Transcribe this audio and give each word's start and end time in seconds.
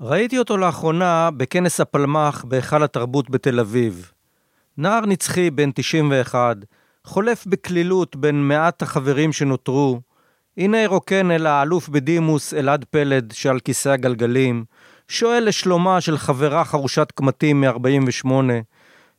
ראיתי 0.00 0.38
אותו 0.38 0.56
לאחרונה 0.56 1.30
בכנס 1.36 1.80
הפלמ"ח 1.80 2.44
בהיכל 2.44 2.82
התרבות 2.82 3.30
בתל 3.30 3.60
אביב. 3.60 4.12
נער 4.78 5.06
נצחי 5.06 5.50
בן 5.50 5.70
91, 5.74 6.56
חולף 7.04 7.46
בקלילות 7.46 8.16
בין 8.16 8.48
מעט 8.48 8.82
החברים 8.82 9.32
שנותרו. 9.32 10.00
הנה 10.56 10.86
רוקן 10.86 11.30
אל 11.30 11.46
האלוף 11.46 11.88
בדימוס 11.88 12.54
אלעד 12.54 12.84
פלד 12.90 13.32
שעל 13.32 13.60
כיסא 13.60 13.88
הגלגלים, 13.88 14.64
שואל 15.08 15.44
לשלומה 15.48 16.00
של 16.00 16.18
חברה 16.18 16.64
חרושת 16.64 17.12
קמטים 17.14 17.60
מ-48, 17.60 18.30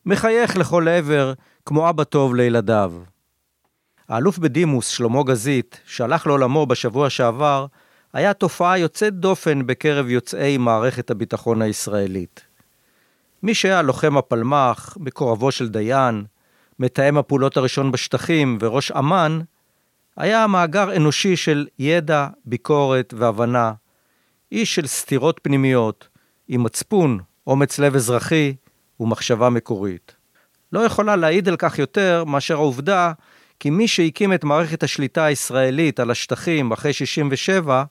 מחייך 0.05 0.57
לכל 0.57 0.87
עבר 0.87 1.33
כמו 1.65 1.89
אבא 1.89 2.03
טוב 2.03 2.35
לילדיו. 2.35 2.93
האלוף 4.09 4.37
בדימוס 4.37 4.87
שלמה 4.87 5.23
גזית, 5.23 5.79
שהלך 5.85 6.27
לעולמו 6.27 6.65
בשבוע 6.65 7.09
שעבר, 7.09 7.65
היה 8.13 8.33
תופעה 8.33 8.77
יוצאת 8.77 9.13
דופן 9.13 9.67
בקרב 9.67 10.09
יוצאי 10.09 10.57
מערכת 10.57 11.11
הביטחון 11.11 11.61
הישראלית. 11.61 12.41
מי 13.43 13.55
שהיה 13.55 13.81
לוחם 13.81 14.17
הפלמ"ח, 14.17 14.97
מקורבו 14.99 15.51
של 15.51 15.69
דיין, 15.69 16.23
מתאם 16.79 17.17
הפעולות 17.17 17.57
הראשון 17.57 17.91
בשטחים 17.91 18.57
וראש 18.61 18.91
אמ"ן, 18.91 19.39
היה 20.17 20.47
מאגר 20.47 20.95
אנושי 20.95 21.35
של 21.35 21.67
ידע, 21.79 22.27
ביקורת 22.45 23.13
והבנה, 23.17 23.73
איש 24.51 24.75
של 24.75 24.87
סתירות 24.87 25.39
פנימיות, 25.43 26.07
עם 26.47 26.63
מצפון, 26.63 27.19
אומץ 27.47 27.79
לב 27.79 27.95
אזרחי 27.95 28.55
ומחשבה 28.99 29.49
מקורית. 29.49 30.15
לא 30.73 30.79
יכולה 30.79 31.15
להעיד 31.15 31.49
על 31.49 31.55
כך 31.57 31.79
יותר 31.79 32.23
מאשר 32.23 32.55
העובדה 32.55 33.11
כי 33.59 33.69
מי 33.69 33.87
שהקים 33.87 34.33
את 34.33 34.43
מערכת 34.43 34.83
השליטה 34.83 35.25
הישראלית 35.25 35.99
על 35.99 36.11
השטחים 36.11 36.71
אחרי 36.71 36.93
67, 36.93 37.83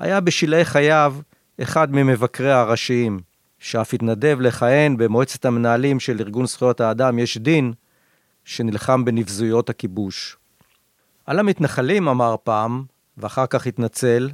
היה 0.00 0.20
בשלהי 0.20 0.64
חייו 0.64 1.14
אחד 1.62 1.92
ממבקריה 1.92 2.60
הראשיים, 2.60 3.20
שאף 3.58 3.94
התנדב 3.94 4.38
לכהן 4.40 4.96
במועצת 4.96 5.44
המנהלים 5.44 6.00
של 6.00 6.16
ארגון 6.20 6.46
זכויות 6.46 6.80
האדם 6.80 7.18
יש 7.18 7.38
דין, 7.38 7.72
שנלחם 8.44 9.04
בנבזויות 9.04 9.70
הכיבוש. 9.70 10.36
על 11.26 11.38
המתנחלים 11.38 12.08
אמר 12.08 12.36
פעם, 12.44 12.84
ואחר 13.16 13.46
כך 13.46 13.66
התנצל, 13.66 14.30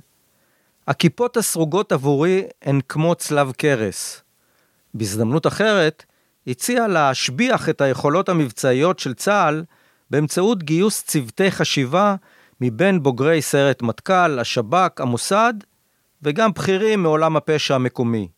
הכיפות 0.86 1.36
הסרוגות 1.36 1.92
עבורי 1.92 2.42
הן 2.62 2.80
כמו 2.88 3.14
צלב 3.14 3.52
קרס. 3.52 4.22
בהזדמנות 4.94 5.46
אחרת, 5.46 6.04
הציע 6.46 6.86
להשביח 6.86 7.68
את 7.68 7.80
היכולות 7.80 8.28
המבצעיות 8.28 8.98
של 8.98 9.14
צה"ל 9.14 9.64
באמצעות 10.10 10.62
גיוס 10.62 11.02
צוותי 11.02 11.50
חשיבה 11.50 12.14
מבין 12.60 13.02
בוגרי 13.02 13.42
סיירת 13.42 13.82
מטכ"ל, 13.82 14.38
השב"כ, 14.38 15.00
המוסד, 15.00 15.54
וגם 16.22 16.52
בכירים 16.52 17.02
מעולם 17.02 17.36
הפשע 17.36 17.74
המקומי. 17.74 18.28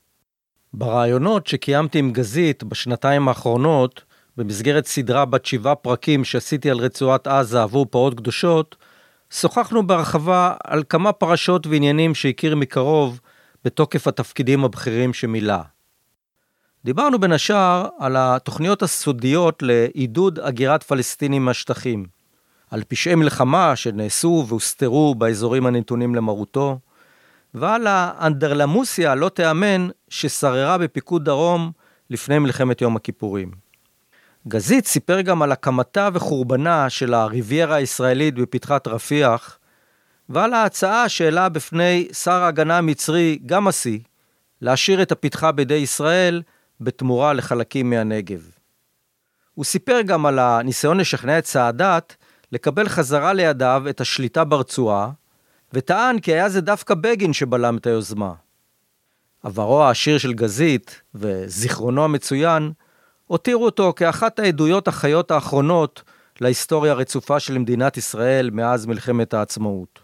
ברעיונות 0.73 1.47
שקיימתי 1.47 1.99
עם 1.99 2.13
גזית 2.13 2.65
בשנתיים 2.65 3.29
האחרונות, 3.29 4.05
במסגרת 4.37 4.87
סדרה 4.87 5.25
בת 5.25 5.47
שבעה 5.47 5.75
פרקים 5.75 6.25
שעשיתי 6.25 6.71
על 6.71 6.79
רצועת 6.79 7.27
עזה 7.27 7.63
עבור 7.63 7.87
פרות 7.87 8.15
קדושות, 8.15 8.77
שוחחנו 9.31 9.87
בהרחבה 9.87 10.55
על 10.65 10.83
כמה 10.89 11.13
פרשות 11.13 11.67
ועניינים 11.67 12.15
שהכיר 12.15 12.57
מקרוב 12.57 13.21
בתוקף 13.65 14.07
התפקידים 14.07 14.65
הבכירים 14.65 15.15
שמילא. 15.15 15.59
דיברנו 16.85 17.19
בין 17.19 17.33
השאר 17.33 17.87
על 17.99 18.17
התוכניות 18.19 18.83
הסודיות 18.83 19.63
לעידוד 19.63 20.39
הגירת 20.39 20.83
פלסטינים 20.83 21.45
מהשטחים, 21.45 22.07
על 22.71 22.83
פשעי 22.89 23.15
מלחמה 23.15 23.77
שנעשו 23.77 24.45
והוסתרו 24.49 25.15
באזורים 25.15 25.67
הנתונים 25.67 26.15
למרותו, 26.15 26.79
ועל 27.55 27.87
האנדרלמוסיה 27.87 29.13
הלא 29.13 29.29
תיאמן 29.29 29.89
ששררה 30.09 30.79
בפיקוד 30.79 31.25
דרום 31.25 31.73
לפני 32.11 32.39
מלחמת 32.39 32.81
יום 32.81 32.97
הכיפורים. 32.97 33.51
גזית 34.49 34.87
סיפר 34.87 35.21
גם 35.21 35.43
על 35.43 35.53
הקמתה 35.53 36.09
וחורבנה 36.13 36.91
של 36.91 37.15
הריביירה 37.15 37.77
הישראלית 37.77 38.35
בפתחת 38.35 38.89
רפיח, 38.89 39.59
ועל 40.29 40.55
ההצעה 40.55 41.09
שהעלה 41.09 41.49
בפני 41.49 42.09
שר 42.13 42.43
ההגנה 42.43 42.79
המצרי 42.79 43.39
גמאסי 43.47 44.03
להשאיר 44.61 45.03
את 45.03 45.13
הפתחה 45.13 45.53
בידי 45.53 45.75
ישראל 45.75 46.43
בתמורה 46.81 47.33
לחלקים 47.33 47.91
מהנגב. 47.91 48.51
הוא 49.55 49.65
סיפר 49.65 50.01
גם 50.03 50.27
על 50.27 50.39
הניסיון 50.39 51.01
לשכנע 51.01 51.39
את 51.39 51.47
סאדאת 51.47 52.15
לקבל 52.53 52.89
חזרה 52.89 53.33
לידיו 53.33 53.85
את 53.91 54.01
השליטה 54.01 54.45
ברצועה, 54.45 55.11
וטען 55.73 56.19
כי 56.19 56.33
היה 56.33 56.49
זה 56.49 56.61
דווקא 56.61 56.95
בגין 56.95 57.33
שבלם 57.33 57.77
את 57.77 57.87
היוזמה. 57.87 58.33
עברו 59.43 59.83
העשיר 59.83 60.19
של 60.19 60.33
גזית 60.33 61.03
וזיכרונו 61.15 62.05
המצוין 62.05 62.73
הותירו 63.27 63.65
אותו 63.65 63.93
כאחת 63.97 64.39
העדויות 64.39 64.89
החיות 64.89 65.31
האחרונות 65.31 66.03
להיסטוריה 66.41 66.93
הרצופה 66.93 67.41
של 67.41 67.59
מדינת 67.59 67.97
ישראל 67.97 68.51
מאז 68.51 68.87
מלחמת 68.87 69.35
העצמאות. 69.35 70.01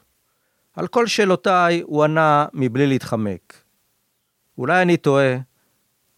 על 0.76 0.86
כל 0.86 1.06
שאלותיי 1.06 1.80
הוא 1.80 2.04
ענה 2.04 2.46
מבלי 2.52 2.86
להתחמק. 2.86 3.54
אולי 4.58 4.82
אני 4.82 4.96
טועה, 4.96 5.36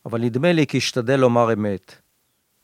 אבל 0.07 0.21
נדמה 0.21 0.53
לי 0.53 0.67
כי 0.67 0.77
השתדל 0.77 1.17
לומר 1.17 1.53
אמת. 1.53 1.95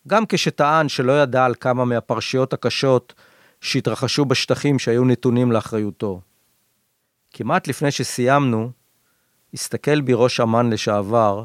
גם 0.09 0.27
כשטען 0.29 0.89
שלא 0.89 1.23
ידע 1.23 1.45
על 1.45 1.55
כמה 1.61 1.85
מהפרשיות 1.85 2.53
הקשות 2.53 3.15
שהתרחשו 3.63 4.25
בשטחים 4.25 4.79
שהיו 4.79 5.05
נתונים 5.05 5.53
לאחריותו. 5.53 6.21
כמעט 7.31 7.69
לפני 7.69 7.91
שסיימנו, 7.91 8.71
הסתכל 9.55 10.01
בי 10.01 10.13
ראש 10.15 10.41
אמ"ן 10.41 10.71
לשעבר, 10.71 11.45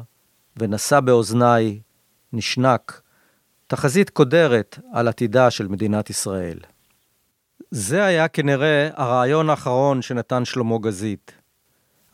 ונשא 0.56 1.00
באוזניי, 1.00 1.80
נשנק, 2.32 3.00
תחזית 3.66 4.10
קודרת 4.10 4.78
על 4.92 5.08
עתידה 5.08 5.50
של 5.50 5.68
מדינת 5.68 6.10
ישראל. 6.10 6.58
זה 7.70 8.04
היה 8.04 8.28
כנראה 8.28 8.88
הרעיון 8.94 9.50
האחרון 9.50 10.02
שנתן 10.02 10.44
שלמה 10.44 10.78
גזית. 10.78 11.32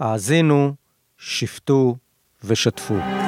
האזינו, 0.01 0.75
שפטו 1.19 1.97
ושתפו. 2.45 3.24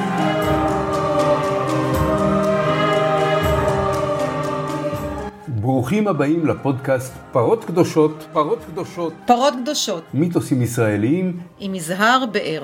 ברוכים 5.67 6.07
הבאים 6.07 6.45
לפודקאסט 6.45 7.13
פרות 7.31 7.65
קדושות, 7.65 8.27
פרות 8.33 8.59
קדושות, 8.65 9.13
פרות 9.25 9.53
קדושות, 9.61 10.03
מיתוסים 10.13 10.61
ישראליים 10.61 11.39
עם 11.59 11.75
יזהר 11.75 12.23
באר. 12.31 12.63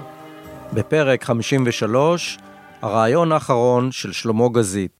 בפרק 0.73 1.23
53, 1.23 2.37
הרעיון 2.81 3.31
האחרון 3.31 3.91
של 3.91 4.11
שלמה 4.11 4.49
גזית. 4.49 4.91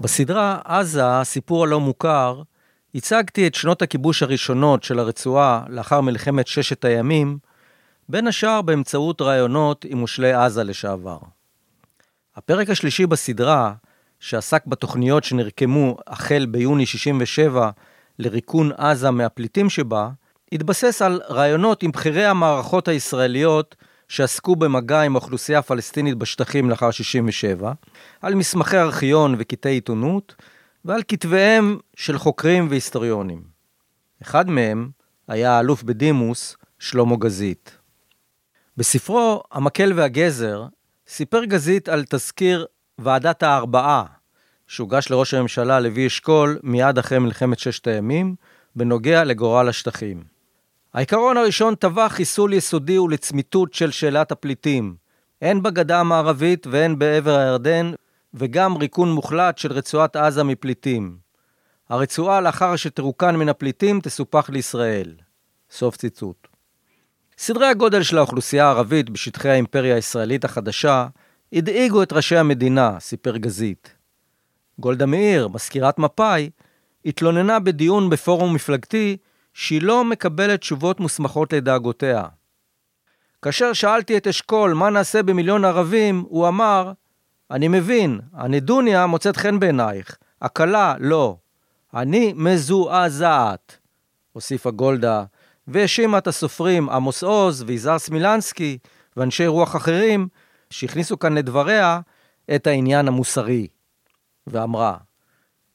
בסדרה 0.00 0.58
עזה, 0.64 1.20
הסיפור 1.20 1.64
הלא 1.64 1.80
מוכר, 1.80 2.42
הצגתי 2.94 3.46
את 3.46 3.54
שנות 3.54 3.82
הכיבוש 3.82 4.22
הראשונות 4.22 4.82
של 4.82 4.98
הרצועה 4.98 5.62
לאחר 5.68 6.00
מלחמת 6.00 6.46
ששת 6.46 6.84
הימים, 6.84 7.38
בין 8.08 8.26
השאר 8.26 8.62
באמצעות 8.62 9.22
רעיונות 9.22 9.84
עם 9.88 9.98
מושלי 9.98 10.32
עזה 10.32 10.64
לשעבר. 10.64 11.18
הפרק 12.38 12.70
השלישי 12.70 13.06
בסדרה, 13.06 13.72
שעסק 14.20 14.66
בתוכניות 14.66 15.24
שנרקמו 15.24 15.96
החל 16.06 16.46
ביוני 16.50 16.86
67 16.86 17.70
לריקון 18.18 18.72
עזה 18.76 19.10
מהפליטים 19.10 19.70
שבה, 19.70 20.10
התבסס 20.52 21.02
על 21.02 21.20
רעיונות 21.30 21.82
עם 21.82 21.90
בכירי 21.90 22.24
המערכות 22.24 22.88
הישראליות 22.88 23.76
שעסקו 24.08 24.56
במגע 24.56 25.00
עם 25.00 25.16
האוכלוסייה 25.16 25.58
הפלסטינית 25.58 26.14
בשטחים 26.14 26.70
לאחר 26.70 26.90
67, 26.90 27.72
על 28.22 28.34
מסמכי 28.34 28.78
ארכיון 28.78 29.34
וקטעי 29.38 29.74
עיתונות, 29.74 30.34
ועל 30.84 31.02
כתביהם 31.08 31.78
של 31.96 32.18
חוקרים 32.18 32.66
והיסטוריונים. 32.70 33.42
אחד 34.22 34.50
מהם 34.50 34.90
היה 35.28 35.52
האלוף 35.52 35.82
בדימוס 35.82 36.56
שלמה 36.78 37.16
גזית. 37.16 37.78
בספרו 38.76 39.42
"המקל 39.52 39.92
והגזר" 39.96 40.66
סיפר 41.08 41.44
גזית 41.44 41.88
על 41.88 42.04
תזכיר 42.08 42.66
ועדת 42.98 43.42
הארבעה, 43.42 44.04
שהוגש 44.66 45.10
לראש 45.10 45.34
הממשלה 45.34 45.80
לוי 45.80 46.06
אשכול 46.06 46.58
מיד 46.62 46.98
אחרי 46.98 47.18
מלחמת 47.18 47.58
ששת 47.58 47.86
הימים, 47.86 48.34
בנוגע 48.76 49.24
לגורל 49.24 49.68
השטחים. 49.68 50.24
העיקרון 50.94 51.36
הראשון 51.36 51.74
טבע 51.74 52.08
חיסול 52.08 52.52
יסודי 52.52 52.98
ולצמיתות 52.98 53.74
של 53.74 53.90
שאלת 53.90 54.32
הפליטים, 54.32 54.96
הן 55.42 55.62
בגדה 55.62 56.00
המערבית 56.00 56.66
והן 56.66 56.98
בעבר 56.98 57.36
הירדן, 57.36 57.92
וגם 58.34 58.76
ריקון 58.76 59.12
מוחלט 59.12 59.58
של 59.58 59.72
רצועת 59.72 60.16
עזה 60.16 60.44
מפליטים. 60.44 61.16
הרצועה 61.88 62.40
לאחר 62.40 62.76
שתרוקן 62.76 63.36
מן 63.36 63.48
הפליטים 63.48 64.00
תסופח 64.00 64.50
לישראל. 64.50 65.14
סוף 65.70 65.96
ציטוט. 65.96 66.47
סדרי 67.40 67.66
הגודל 67.66 68.02
של 68.02 68.18
האוכלוסייה 68.18 68.66
הערבית 68.66 69.10
בשטחי 69.10 69.48
האימפריה 69.48 69.94
הישראלית 69.94 70.44
החדשה 70.44 71.06
הדאיגו 71.52 72.02
את 72.02 72.12
ראשי 72.12 72.36
המדינה, 72.36 73.00
סיפר 73.00 73.36
גזית. 73.36 73.94
גולדה 74.78 75.06
מאיר, 75.06 75.48
מזכירת 75.48 75.98
מפא"י, 75.98 76.50
התלוננה 77.04 77.58
בדיון 77.58 78.10
בפורום 78.10 78.54
מפלגתי 78.54 79.16
שהיא 79.54 79.82
לא 79.82 80.04
מקבלת 80.04 80.60
תשובות 80.60 81.00
מוסמכות 81.00 81.52
לדאגותיה. 81.52 82.24
כאשר 83.42 83.72
שאלתי 83.72 84.16
את 84.16 84.26
אשכול 84.26 84.74
מה 84.74 84.90
נעשה 84.90 85.22
במיליון 85.22 85.64
ערבים, 85.64 86.24
הוא 86.28 86.48
אמר, 86.48 86.92
אני 87.50 87.68
מבין, 87.68 88.20
הנדוניה 88.32 89.06
מוצאת 89.06 89.36
חן 89.36 89.60
בעינייך, 89.60 90.16
הקלה 90.42 90.94
לא. 90.98 91.36
אני 91.94 92.32
מזועזעת, 92.36 93.78
הוסיפה 94.32 94.70
גולדה, 94.70 95.24
והאשימה 95.68 96.18
את 96.18 96.26
הסופרים 96.26 96.90
עמוס 96.90 97.22
עוז 97.22 97.64
ויזהר 97.66 97.98
סמילנסקי 97.98 98.78
ואנשי 99.16 99.46
רוח 99.46 99.76
אחרים 99.76 100.28
שהכניסו 100.70 101.18
כאן 101.18 101.38
לדבריה 101.38 102.00
את 102.54 102.66
העניין 102.66 103.08
המוסרי. 103.08 103.66
ואמרה, 104.46 104.96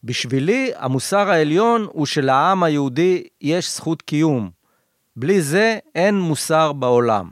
בשבילי 0.04 0.72
המוסר 0.76 1.30
העליון 1.30 1.88
הוא 1.92 2.06
שלעם 2.06 2.64
היהודי 2.64 3.24
יש 3.42 3.76
זכות 3.76 4.02
קיום. 4.02 4.50
בלי 5.16 5.42
זה 5.42 5.80
אין 5.96 6.20
מוסר 6.20 6.74
בעולם. 6.74 7.32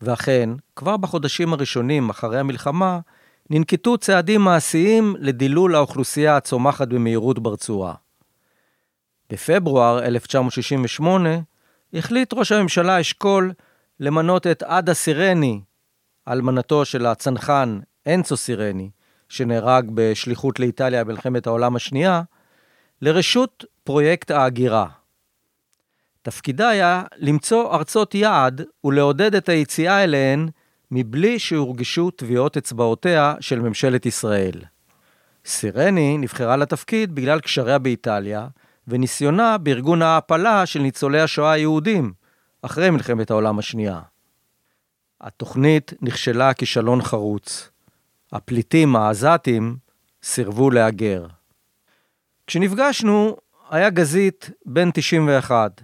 ואכן, 0.00 0.50
כבר 0.76 0.96
בחודשים 0.96 1.52
הראשונים 1.52 2.10
אחרי 2.10 2.38
המלחמה, 2.38 2.98
ננקטו 3.50 3.98
צעדים 3.98 4.40
מעשיים 4.40 5.16
לדילול 5.18 5.74
האוכלוסייה 5.74 6.36
הצומחת 6.36 6.88
במהירות 6.88 7.38
ברצועה. 7.38 8.05
בפברואר 9.30 10.04
1968 10.04 11.30
החליט 11.94 12.32
ראש 12.34 12.52
הממשלה 12.52 13.00
אשכול 13.00 13.52
למנות 14.00 14.46
את 14.46 14.62
עדה 14.62 14.94
סירני, 14.94 15.60
אלמנתו 16.28 16.84
של 16.84 17.06
הצנחן 17.06 17.80
אנצו 18.06 18.36
סירני, 18.36 18.90
שנהרג 19.28 19.90
בשליחות 19.94 20.60
לאיטליה 20.60 21.04
במלחמת 21.04 21.46
העולם 21.46 21.76
השנייה, 21.76 22.22
לרשות 23.02 23.64
פרויקט 23.84 24.30
ההגירה. 24.30 24.86
תפקידה 26.22 26.68
היה 26.68 27.02
למצוא 27.16 27.74
ארצות 27.74 28.14
יעד 28.14 28.62
ולעודד 28.84 29.34
את 29.34 29.48
היציאה 29.48 30.04
אליהן 30.04 30.48
מבלי 30.90 31.38
שהורגשו 31.38 32.10
טביעות 32.10 32.56
אצבעותיה 32.56 33.34
של 33.40 33.60
ממשלת 33.60 34.06
ישראל. 34.06 34.60
סירני 35.46 36.18
נבחרה 36.18 36.56
לתפקיד 36.56 37.14
בגלל 37.14 37.40
קשריה 37.40 37.78
באיטליה 37.78 38.46
וניסיונה 38.88 39.58
בארגון 39.58 40.02
ההעפלה 40.02 40.66
של 40.66 40.80
ניצולי 40.80 41.20
השואה 41.20 41.52
היהודים 41.52 42.12
אחרי 42.62 42.90
מלחמת 42.90 43.30
העולם 43.30 43.58
השנייה. 43.58 44.00
התוכנית 45.20 45.92
נכשלה 46.02 46.54
כישלון 46.54 47.02
חרוץ. 47.02 47.70
הפליטים 48.32 48.96
העזתים 48.96 49.76
סירבו 50.22 50.70
להגר. 50.70 51.26
כשנפגשנו, 52.46 53.36
היה 53.70 53.90
גזית 53.90 54.50
בן 54.66 54.90
91, 54.94 55.80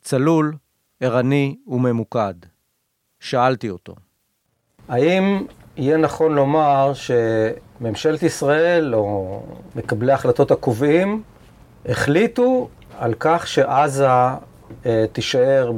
צלול, 0.00 0.56
ערני 1.00 1.56
וממוקד. 1.66 2.34
שאלתי 3.20 3.70
אותו. 3.70 3.94
האם 4.88 5.46
יהיה 5.76 5.96
נכון 5.96 6.34
לומר 6.34 6.92
שממשלת 6.94 8.22
ישראל, 8.22 8.94
או 8.94 9.42
מקבלי 9.76 10.12
ההחלטות 10.12 10.50
הקובעים, 10.50 11.22
החליטו 11.88 12.68
על 12.98 13.14
כך 13.20 13.46
שעזה 13.46 14.06
אה, 14.86 15.04
תישאר 15.12 15.72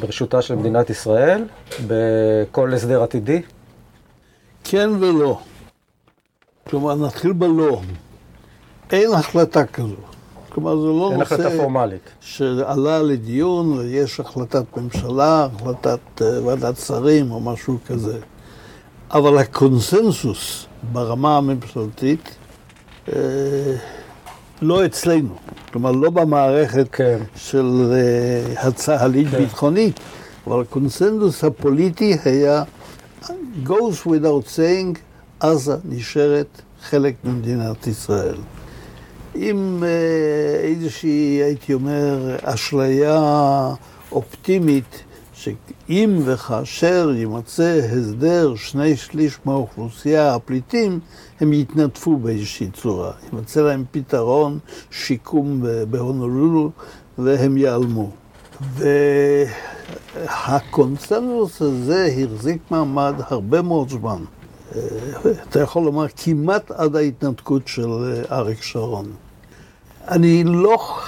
ברשותה 0.00 0.42
של 0.42 0.54
מדינת 0.54 0.90
ישראל 0.90 1.44
בכל 1.86 2.74
הסדר 2.74 3.02
עתידי? 3.02 3.42
כן 4.64 4.90
ולא. 5.00 5.38
כלומר, 6.70 6.94
נתחיל 6.94 7.32
בלא. 7.32 7.80
אין 8.90 9.12
החלטה 9.12 9.64
כזו. 9.66 9.96
כלומר, 10.48 10.76
זה 10.76 10.86
לא 10.86 11.12
נושא... 11.18 11.36
שעלה 12.20 13.02
לדיון 13.02 13.78
ויש 13.78 14.20
החלטת 14.20 14.64
ממשלה, 14.76 15.48
החלטת 15.54 15.98
uh, 16.18 16.22
ועדת 16.44 16.76
שרים 16.76 17.30
או 17.30 17.40
משהו 17.40 17.78
כזה. 17.86 18.18
אבל 19.10 19.38
הקונסנזוס 19.38 20.66
ברמה 20.92 21.36
הממשלתית 21.36 22.36
uh, 23.06 23.10
לא 24.62 24.86
אצלנו. 24.86 25.34
כלומר, 25.72 25.92
לא 25.92 26.10
במערכת 26.10 26.88
כן. 26.92 27.18
של 27.36 27.92
uh, 28.56 28.60
הצה"לית-ביטחונית, 28.60 29.98
כן. 29.98 30.50
אבל 30.50 30.60
הקונסנזוס 30.60 31.44
הפוליטי 31.44 32.16
היה 32.24 32.62
goes 33.66 34.06
without 34.06 34.46
saying, 34.56 34.98
עזה 35.40 35.76
נשארת 35.84 36.62
חלק 36.82 37.14
ממדינת 37.24 37.86
ישראל. 37.86 38.36
עם 39.34 39.84
אה, 39.84 40.60
איזושהי, 40.60 41.42
הייתי 41.42 41.74
אומר, 41.74 42.36
אשליה 42.42 43.20
אופטימית, 44.12 45.04
שאם 45.34 46.20
וכאשר 46.24 47.12
יימצא 47.16 47.80
הסדר 47.92 48.54
שני 48.54 48.96
שליש 48.96 49.38
מהאוכלוסייה, 49.44 50.34
הפליטים, 50.34 51.00
הם 51.40 51.52
יתנדפו 51.52 52.16
באיזושהי 52.16 52.70
צורה. 52.70 53.12
יימצא 53.32 53.62
להם 53.62 53.84
פתרון, 53.90 54.58
שיקום 54.90 55.62
בהונולולו, 55.90 56.70
והם 57.18 57.56
ייעלמו. 57.56 58.10
והקונצנזוס 60.20 61.62
הזה 61.62 62.08
החזיק 62.24 62.62
מעמד 62.70 63.14
הרבה 63.28 63.62
מאוד 63.62 63.88
זמן. 63.88 64.24
אה, 64.74 64.80
אתה 65.50 65.60
יכול 65.60 65.82
לומר 65.82 66.06
כמעט 66.16 66.70
עד 66.70 66.96
ההתנתקות 66.96 67.68
של 67.68 67.88
אה, 67.90 68.22
אריק 68.36 68.62
שרון. 68.62 69.12
אני 70.08 70.44
לא, 70.44 70.98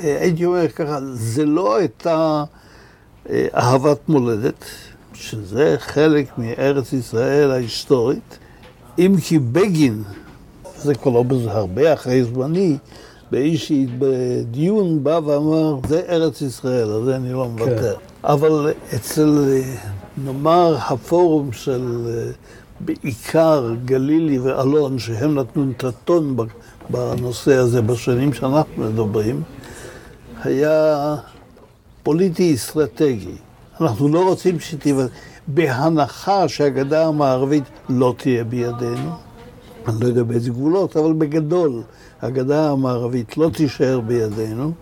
אה, 0.00 0.18
הייתי 0.20 0.44
אומר 0.44 0.68
ככה, 0.68 0.98
זה 1.12 1.44
לא 1.44 1.76
הייתה 1.76 2.44
אהבת 3.54 4.08
מולדת, 4.08 4.64
שזה 5.14 5.76
חלק 5.78 6.38
מארץ 6.38 6.92
ישראל 6.92 7.50
ההיסטורית, 7.50 8.38
אם 9.00 9.14
כי 9.22 9.38
בגין, 9.38 10.02
זה 10.78 10.94
כבר 10.94 11.12
לא 11.12 11.22
בזה 11.22 11.52
הרבה 11.52 11.92
אחרי 11.92 12.24
זמני, 12.24 12.76
באיזשהי 13.30 13.86
דיון 14.50 15.04
בא 15.04 15.20
ואמר, 15.24 15.78
זה 15.88 16.02
ארץ 16.08 16.42
ישראל, 16.42 16.90
על 16.90 17.04
זה 17.04 17.16
אני 17.16 17.32
לא 17.32 17.48
מוותר. 17.48 17.94
כן. 17.94 18.00
אבל 18.24 18.72
אצל, 18.94 19.60
נאמר, 20.24 20.76
הפורום 20.80 21.52
של 21.52 21.84
בעיקר 22.80 23.74
גלילי 23.84 24.38
ואלון, 24.38 24.98
שהם 24.98 25.34
נתנו 25.34 25.64
את 25.76 25.84
הטון 25.84 26.36
בנושא 26.90 27.54
הזה 27.54 27.82
בשנים 27.82 28.32
שאנחנו 28.32 28.84
מדברים, 28.84 29.42
היה 30.42 31.16
פוליטי-אסטרטגי. 32.02 33.34
אנחנו 33.80 34.08
לא 34.08 34.28
רוצים 34.28 34.60
שתהיה, 34.60 34.94
בהנחה 35.54 36.48
שהגדה 36.48 37.06
המערבית 37.06 37.64
לא 37.88 38.14
תהיה 38.16 38.44
בידינו, 38.44 39.10
אני 39.88 40.00
לא 40.00 40.06
יודע 40.06 40.22
באיזה 40.22 40.50
גבולות, 40.50 40.96
אבל 40.96 41.12
בגדול, 41.12 41.82
הגדה 42.22 42.70
המערבית 42.70 43.36
לא 43.36 43.50
תישאר 43.52 44.00
בידינו, 44.00 44.72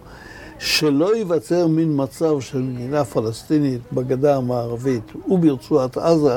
שלא 0.59 1.17
ייווצר 1.17 1.67
מין 1.67 1.93
מצב 1.97 2.41
של 2.41 2.59
מדינה 2.59 3.05
פלסטינית 3.05 3.81
בגדה 3.93 4.37
המערבית 4.37 5.13
וברצועת 5.29 5.97
עזה 5.97 6.37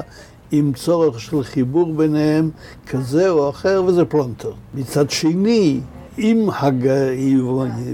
עם 0.51 0.73
צורך 0.73 1.19
של 1.19 1.43
חיבור 1.43 1.93
ביניהם 1.93 2.49
כזה 2.87 3.29
או 3.29 3.49
אחר, 3.49 3.83
וזה 3.87 4.05
פלונטר. 4.05 4.51
מצד 4.73 5.09
שני, 5.09 5.79
אם 6.19 6.49
הג... 6.59 6.89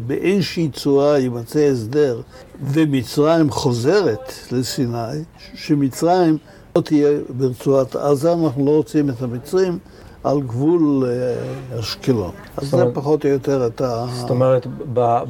באיזושהי 0.08 0.70
צורה 0.70 1.20
יימצא 1.20 1.60
הסדר 1.60 2.22
ומצרים 2.62 3.52
חוזרת 3.52 4.34
לסיני, 4.52 5.24
שמצרים 5.56 6.38
לא 6.76 6.82
תהיה 6.82 7.10
ברצועת 7.30 7.96
עזה, 7.96 8.34
אנחנו 8.34 8.66
לא 8.66 8.72
רוצים 8.72 9.10
את 9.10 9.22
המצרים 9.22 9.80
על 10.24 10.42
גבול 10.42 11.04
אה, 11.06 11.80
אשקלון. 11.80 12.32
אז 12.58 12.70
זה 12.70 12.86
פחות 12.94 13.26
או 13.26 13.30
יותר 13.30 13.68
את 13.68 13.82
ה... 13.82 14.06
זאת 14.14 14.30
אומרת, 14.30 14.68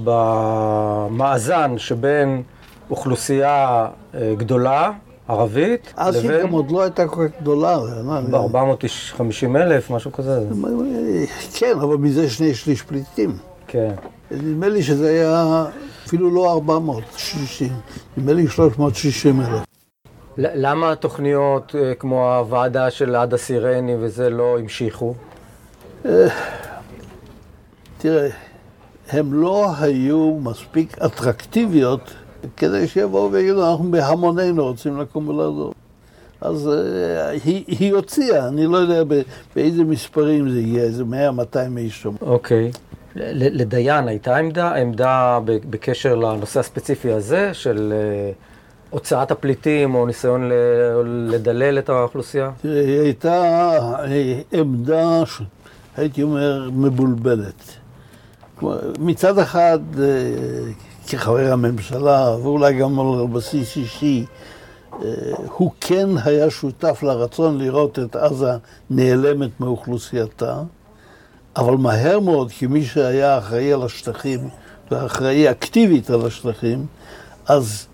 במאזן 0.04 1.78
שבין 1.78 2.44
אוכלוסייה 2.90 3.88
אה, 4.16 4.34
גדולה, 4.38 4.92
ערבית, 5.28 5.94
אז 5.98 6.16
לבין... 6.16 6.32
היא 6.32 6.44
גם 6.44 6.52
עוד 6.52 6.72
לא 6.72 6.82
הייתה 6.82 7.08
כל 7.08 7.28
כך 7.28 7.42
גדולה. 7.42 7.80
ב-450 8.32 9.56
אלף, 9.56 9.92
משהו 9.92 10.12
כזה. 10.12 10.46
כן, 11.54 11.74
אבל 11.82 11.98
מזה 11.98 12.30
שני 12.30 12.56
שליש 12.56 12.82
פליטים. 12.82 13.38
כן. 13.68 13.92
נדמה 14.32 14.68
לי 14.68 14.84
שזה 14.84 15.10
היה 15.10 15.66
אפילו 16.06 16.32
לא 16.32 16.52
460, 16.52 17.70
נדמה 18.18 18.34
לי 18.34 18.48
360 18.48 19.42
אלף. 19.42 19.64
למה 20.38 20.92
התוכניות 20.92 21.76
אה, 21.76 21.96
כמו 21.96 22.36
הוועדה 22.36 22.92
של 22.92 23.16
עדה 23.16 23.38
סירני 23.38 23.96
וזה 24.00 24.30
לא 24.30 24.60
המשיכו? 24.60 25.14
אה, 26.06 26.28
תראה, 27.98 28.30
הן 29.10 29.32
לא 29.32 29.72
היו 29.80 30.38
מספיק 30.42 30.98
אטרקטיביות 30.98 32.14
כדי 32.58 32.88
שיבואו 32.88 33.32
ויגידו, 33.32 33.72
אנחנו 33.72 33.92
בהמוננו 33.92 34.64
רוצים 34.66 35.00
לקום 35.00 35.28
ולעזור. 35.28 35.74
אז 36.42 36.68
uh, 36.68 37.44
היא, 37.44 37.64
היא 37.68 37.94
הוציאה, 37.94 38.48
אני 38.48 38.66
לא 38.66 38.78
יודע 38.78 39.04
באיזה 39.56 39.84
מספרים 39.84 40.50
זה 40.50 40.62
יהיה, 40.62 40.84
איזה 40.84 41.04
100-200 41.04 41.78
איש. 41.78 42.08
אוקיי. 42.22 42.72
Okay. 42.74 42.78
לדיין 43.32 44.08
הייתה 44.08 44.38
עמדה, 44.38 44.76
עמדה 44.76 45.40
בקשר 45.46 46.16
לנושא 46.16 46.60
הספציפי 46.60 47.12
הזה 47.12 47.54
של 47.54 47.94
אה, 47.96 48.32
הוצאת 48.90 49.32
הפליטים 49.32 49.96
או 49.96 50.06
ניסיון 50.06 50.50
לדלל 51.30 51.80
את 51.80 51.90
האוכלוסייה? 51.90 52.52
היא 52.64 53.00
הייתה 53.00 53.44
אה, 54.00 54.42
עמדה, 54.52 55.24
הייתי 55.98 56.24
אומר, 56.24 56.70
מבולבלת. 56.74 57.64
מצד 59.00 59.40
אחד, 59.40 59.80
אה, 60.00 60.06
כחבר 61.08 61.54
הממשלה, 61.54 62.36
ואולי 62.44 62.74
גם 62.74 63.00
על 63.00 63.28
בסיס 63.28 63.78
אישי, 63.78 64.26
הוא 65.58 65.72
כן 65.82 66.10
היה 66.26 66.50
שותף 66.50 67.04
לרצון 67.04 67.58
לראות 67.58 68.00
את 68.00 68.16
עזה 68.16 68.52
נעלמת 68.90 69.60
מאוכלוסייתה. 69.60 70.62
אבל 71.58 71.74
מהר 71.74 72.20
מאוד, 72.20 72.52
כמי 72.60 72.86
שהיה 72.86 73.38
אחראי 73.38 73.74
על 73.74 73.84
השטחים, 73.84 74.50
ואחראי 74.92 75.52
אקטיבית 75.52 76.10
על 76.10 76.26
השטחים, 76.26 76.86
אז 77.48 77.88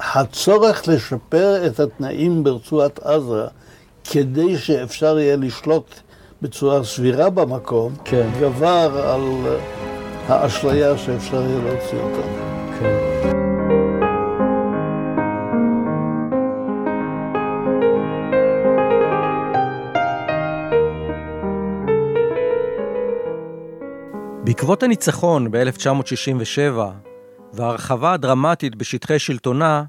הצורך 0.00 0.88
לשפר 0.88 1.66
את 1.66 1.80
התנאים 1.80 2.44
ברצועת 2.44 2.98
עזה 2.98 3.44
כדי 4.04 4.58
שאפשר 4.58 5.18
יהיה 5.18 5.36
לשלוט 5.36 5.94
בצורה 6.42 6.84
סבירה 6.84 7.30
במקום, 7.30 7.94
כן. 8.04 8.28
גבר 8.40 9.12
על 9.12 9.56
האשליה 10.28 10.98
שאפשר 10.98 11.42
יהיה 11.42 11.58
להוציא 11.64 11.98
אותה. 11.98 12.57
כן. 12.80 13.08
בעקבות 24.44 24.82
הניצחון 24.82 25.50
ב-1967 25.50 26.78
וההרחבה 27.52 28.12
הדרמטית 28.12 28.74
בשטחי 28.76 29.18
שלטונה, 29.18 29.84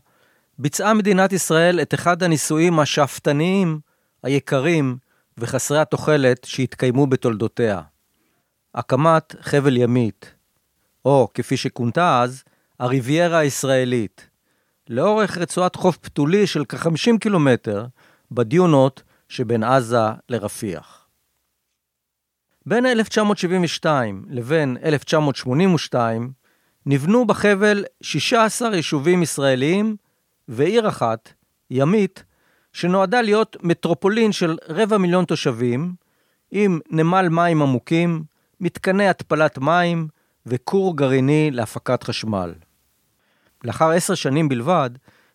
ביצעה 0.59 0.93
מדינת 0.93 1.33
ישראל 1.33 1.81
את 1.81 1.93
אחד 1.93 2.23
הניסויים 2.23 2.79
השאפתניים, 2.79 3.79
היקרים 4.23 4.97
וחסרי 5.37 5.79
התוחלת 5.79 6.43
שהתקיימו 6.43 7.07
בתולדותיה. 7.07 7.81
הקמת 8.75 9.35
חבל 9.41 9.77
ימית, 9.77 10.33
או 11.05 11.27
כפי 11.33 11.57
שכונתה 11.57 12.21
אז, 12.21 12.43
הריביירה 12.79 13.37
הישראלית, 13.39 14.29
לאורך 14.89 15.37
רצועת 15.37 15.75
חוף 15.75 15.97
פתולי 15.97 16.47
של 16.47 16.63
כ-50 16.69 17.17
קילומטר 17.19 17.85
בדיונות 18.31 19.03
שבין 19.29 19.63
עזה 19.63 20.05
לרפיח. 20.29 21.07
בין 22.65 22.85
1972 22.85 24.25
לבין 24.29 24.77
1982 24.83 26.31
נבנו 26.85 27.27
בחבל 27.27 27.85
16 28.01 28.75
יישובים 28.75 29.23
ישראליים 29.23 29.95
ועיר 30.47 30.87
אחת, 30.87 31.33
ימית, 31.69 32.23
שנועדה 32.73 33.21
להיות 33.21 33.57
מטרופולין 33.63 34.31
של 34.31 34.57
רבע 34.69 34.97
מיליון 34.97 35.25
תושבים, 35.25 35.93
עם 36.51 36.79
נמל 36.89 37.27
מים 37.29 37.61
עמוקים, 37.61 38.23
מתקני 38.59 39.07
התפלת 39.07 39.57
מים 39.57 40.07
וכור 40.45 40.97
גרעיני 40.97 41.51
להפקת 41.51 42.03
חשמל. 42.03 42.53
לאחר 43.63 43.89
עשר 43.89 44.15
שנים 44.15 44.49
בלבד, 44.49 44.89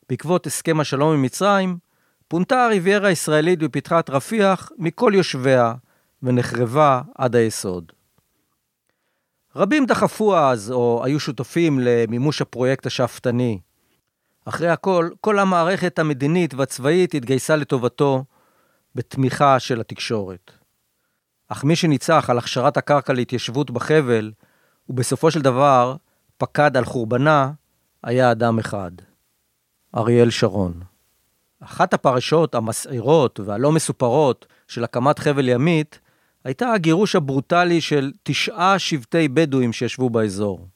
בעקבות 0.08 0.46
הסכם 0.46 0.80
השלום 0.80 1.14
עם 1.14 1.22
מצרים, 1.22 1.78
פונתה 2.28 2.64
הריביירה 2.64 3.08
הישראלית 3.08 3.58
בפתחת 3.58 4.10
רפיח 4.10 4.70
מכל 4.78 5.12
יושביה, 5.14 5.74
ונחרבה 6.22 7.00
עד 7.14 7.36
היסוד. 7.36 7.92
רבים 9.56 9.86
דחפו 9.86 10.36
אז, 10.36 10.70
או 10.70 11.02
היו 11.04 11.20
שותפים 11.20 11.78
למימוש 11.82 12.42
הפרויקט 12.42 12.86
השאפתני. 12.86 13.60
אחרי 14.44 14.68
הכל, 14.68 15.10
כל 15.20 15.38
המערכת 15.38 15.98
המדינית 15.98 16.54
והצבאית 16.54 17.14
התגייסה 17.14 17.56
לטובתו 17.56 18.24
בתמיכה 18.94 19.58
של 19.58 19.80
התקשורת. 19.80 20.50
אך 21.48 21.64
מי 21.64 21.76
שניצח 21.76 22.30
על 22.30 22.38
הכשרת 22.38 22.76
הקרקע 22.76 23.12
להתיישבות 23.12 23.70
בחבל, 23.70 24.32
ובסופו 24.88 25.30
של 25.30 25.40
דבר 25.42 25.96
פקד 26.38 26.76
על 26.76 26.84
חורבנה, 26.84 27.52
היה 28.04 28.32
אדם 28.32 28.58
אחד, 28.58 28.90
אריאל 29.96 30.30
שרון. 30.30 30.80
אחת 31.60 31.94
הפרשות 31.94 32.54
המסעירות 32.54 33.40
והלא 33.40 33.72
מסופרות 33.72 34.46
של 34.68 34.84
הקמת 34.84 35.18
חבל 35.18 35.48
ימית 35.48 35.98
הייתה 36.44 36.72
הגירוש 36.72 37.16
הברוטלי 37.16 37.80
של 37.80 38.12
תשעה 38.22 38.78
שבטי 38.78 39.28
בדואים 39.28 39.72
שישבו 39.72 40.10
באזור. 40.10 40.68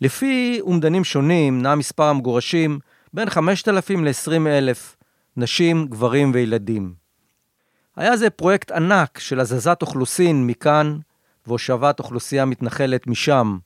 לפי 0.00 0.58
אומדנים 0.60 1.04
שונים 1.04 1.62
נע 1.62 1.74
מספר 1.74 2.04
המגורשים 2.04 2.78
בין 3.14 3.30
5,000 3.30 4.04
ל-20,000, 4.04 4.96
נשים, 5.36 5.86
גברים 5.86 6.30
וילדים. 6.34 6.94
היה 7.96 8.16
זה 8.16 8.30
פרויקט 8.30 8.70
ענק 8.70 9.18
של 9.18 9.40
הזזת 9.40 9.78
אוכלוסין 9.82 10.46
מכאן 10.46 10.98
והושבת 11.46 11.98
אוכלוסייה 11.98 12.44
מתנחלת 12.44 13.06
משם, 13.06 13.58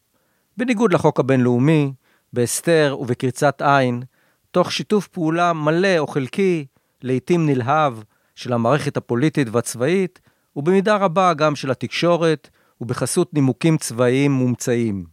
בניגוד 0.56 0.92
לחוק 0.92 1.20
הבינלאומי, 1.20 1.92
בהסתר 2.34 2.96
ובקריצת 3.00 3.62
עין, 3.62 4.02
תוך 4.50 4.72
שיתוף 4.72 5.08
פעולה 5.08 5.52
מלא 5.52 5.98
או 5.98 6.06
חלקי, 6.06 6.66
לעתים 7.02 7.46
נלהב, 7.46 7.94
של 8.34 8.52
המערכת 8.52 8.96
הפוליטית 8.96 9.48
והצבאית 9.52 10.20
ובמידה 10.56 10.96
רבה 10.96 11.34
גם 11.34 11.56
של 11.56 11.70
התקשורת, 11.70 12.48
ובחסות 12.80 13.34
נימוקים 13.34 13.76
צבאיים 13.76 14.32
מומצאים. 14.32 15.04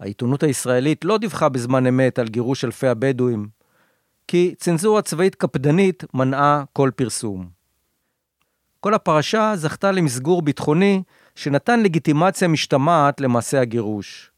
העיתונות 0.00 0.42
הישראלית 0.42 1.04
לא 1.04 1.18
דיווחה 1.18 1.48
בזמן 1.48 1.86
אמת 1.86 2.18
על 2.18 2.28
גירוש 2.28 2.64
אלפי 2.64 2.88
הבדואים, 2.88 3.48
כי 4.28 4.54
צנזורה 4.58 5.02
צבאית 5.02 5.34
קפדנית 5.34 6.04
מנעה 6.14 6.64
כל 6.72 6.90
פרסום. 6.96 7.48
כל 8.80 8.94
הפרשה 8.94 9.52
זכתה 9.56 9.92
למסגור 9.92 10.42
ביטחוני 10.42 11.02
שנתן 11.34 11.82
לגיטימציה 11.82 12.48
משתמעת 12.48 13.20
למעשה 13.20 13.60
הגירוש. 13.60 14.33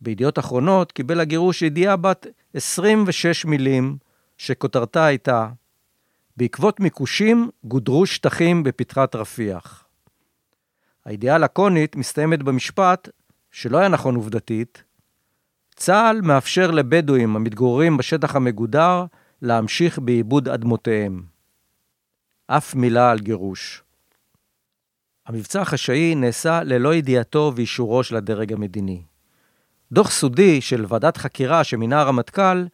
בידיעות 0.00 0.38
אחרונות 0.38 0.92
קיבל 0.92 1.20
הגירוש 1.20 1.62
ידיעה 1.62 1.96
בת 1.96 2.26
26 2.54 3.44
מילים, 3.44 3.96
שכותרתה 4.38 5.04
הייתה 5.04 5.48
בעקבות 6.36 6.80
מיקושים 6.80 7.50
גודרו 7.64 8.06
שטחים 8.06 8.62
בפתחת 8.62 9.14
רפיח. 9.14 9.84
הידיעה 11.04 11.34
הלקונית 11.34 11.96
מסתיימת 11.96 12.42
במשפט, 12.42 13.08
שלא 13.50 13.78
היה 13.78 13.88
נכון 13.88 14.14
עובדתית, 14.14 14.82
צה"ל 15.76 16.20
מאפשר 16.20 16.70
לבדואים 16.70 17.36
המתגוררים 17.36 17.96
בשטח 17.96 18.36
המגודר 18.36 19.04
להמשיך 19.42 19.98
בעיבוד 19.98 20.48
אדמותיהם. 20.48 21.22
אף 22.46 22.74
מילה 22.74 23.10
על 23.10 23.18
גירוש. 23.18 23.82
המבצע 25.26 25.60
החשאי 25.60 26.14
נעשה 26.14 26.62
ללא 26.62 26.94
ידיעתו 26.94 27.52
ואישורו 27.56 28.04
של 28.04 28.16
הדרג 28.16 28.52
המדיני. 28.52 29.02
דוח 29.92 30.10
סודי 30.10 30.60
של 30.60 30.84
ועדת 30.88 31.16
חקירה 31.16 31.64
שמינה 31.64 32.00
הרמטכ"ל 32.00 32.64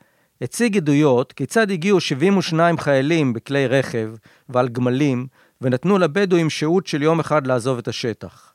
הציג 0.42 0.76
עדויות 0.76 1.32
כיצד 1.32 1.70
הגיעו 1.70 2.00
72 2.00 2.78
חיילים 2.78 3.32
בכלי 3.32 3.66
רכב 3.66 4.10
ועל 4.48 4.68
גמלים 4.68 5.26
ונתנו 5.60 5.98
לבדואים 5.98 6.50
שהות 6.50 6.86
של 6.86 7.02
יום 7.02 7.20
אחד 7.20 7.46
לעזוב 7.46 7.78
את 7.78 7.88
השטח. 7.88 8.54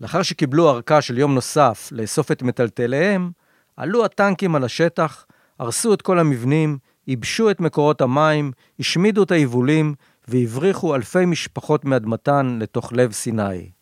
לאחר 0.00 0.22
שקיבלו 0.22 0.70
ארכה 0.70 1.02
של 1.02 1.18
יום 1.18 1.34
נוסף 1.34 1.88
לאסוף 1.92 2.32
את 2.32 2.42
מטלטליהם, 2.42 3.30
עלו 3.76 4.04
הטנקים 4.04 4.54
על 4.54 4.64
השטח, 4.64 5.26
הרסו 5.58 5.94
את 5.94 6.02
כל 6.02 6.18
המבנים, 6.18 6.78
ייבשו 7.06 7.50
את 7.50 7.60
מקורות 7.60 8.00
המים, 8.00 8.52
השמידו 8.80 9.22
את 9.22 9.30
היבולים 9.30 9.94
והבריחו 10.28 10.94
אלפי 10.94 11.24
משפחות 11.26 11.84
מאדמתן 11.84 12.58
לתוך 12.60 12.92
לב 12.92 13.12
סיני. 13.12 13.73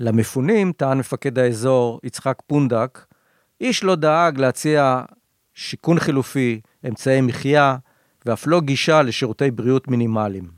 למפונים, 0.00 0.72
טען 0.72 0.98
מפקד 0.98 1.38
האזור, 1.38 2.00
יצחק 2.04 2.38
פונדק, 2.46 3.04
איש 3.60 3.84
לא 3.84 3.94
דאג 3.94 4.38
להציע 4.38 5.02
שיכון 5.54 5.98
חילופי, 5.98 6.60
אמצעי 6.88 7.20
מחיה, 7.20 7.76
ואף 8.26 8.46
לא 8.46 8.60
גישה 8.60 9.02
לשירותי 9.02 9.50
בריאות 9.50 9.88
מינימליים. 9.88 10.50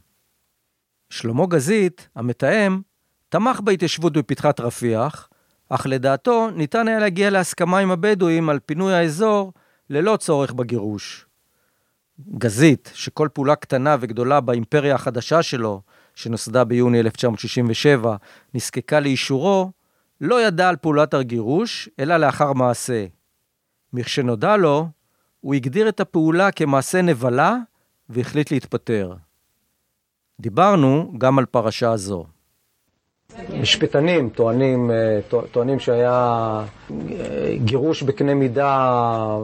שלמה 1.10 1.46
גזית, 1.46 2.08
המתאם, 2.14 2.80
תמך 3.28 3.60
בהתיישבות 3.60 4.12
בפתחת 4.12 4.60
רפיח, 4.60 5.28
אך 5.68 5.86
לדעתו 5.86 6.50
ניתן 6.50 6.88
היה 6.88 6.98
להגיע 6.98 7.30
להסכמה 7.30 7.78
עם 7.78 7.90
הבדואים 7.90 8.48
על 8.48 8.58
פינוי 8.66 8.94
האזור 8.94 9.52
ללא 9.90 10.16
צורך 10.16 10.52
בגירוש. 10.52 11.26
גזית, 12.38 12.92
שכל 12.94 13.28
פעולה 13.32 13.56
קטנה 13.56 13.96
וגדולה 14.00 14.40
באימפריה 14.40 14.94
החדשה 14.94 15.42
שלו, 15.42 15.82
שנוסדה 16.14 16.64
ביוני 16.64 17.00
1967, 17.00 18.16
נזקקה 18.54 19.00
לאישורו, 19.00 19.70
לא 20.20 20.46
ידע 20.46 20.68
על 20.68 20.76
פעולת 20.76 21.14
הגירוש, 21.14 21.88
אלא 21.98 22.16
לאחר 22.16 22.52
מעשה. 22.52 23.06
מכשנודע 23.92 24.56
לו, 24.56 24.88
הוא 25.40 25.54
הגדיר 25.54 25.88
את 25.88 26.00
הפעולה 26.00 26.50
כמעשה 26.50 27.02
נבלה 27.02 27.56
והחליט 28.08 28.50
להתפטר. 28.50 29.14
דיברנו 30.40 31.12
גם 31.18 31.38
על 31.38 31.46
פרשה 31.46 31.96
זו. 31.96 32.24
משפטנים 33.60 34.28
טוענים, 34.30 34.90
אה, 34.90 35.20
טוענים 35.52 35.78
שהיה 35.78 36.12
אה, 36.90 37.54
גירוש 37.64 38.02
בקנה 38.02 38.34
מידה 38.34 39.36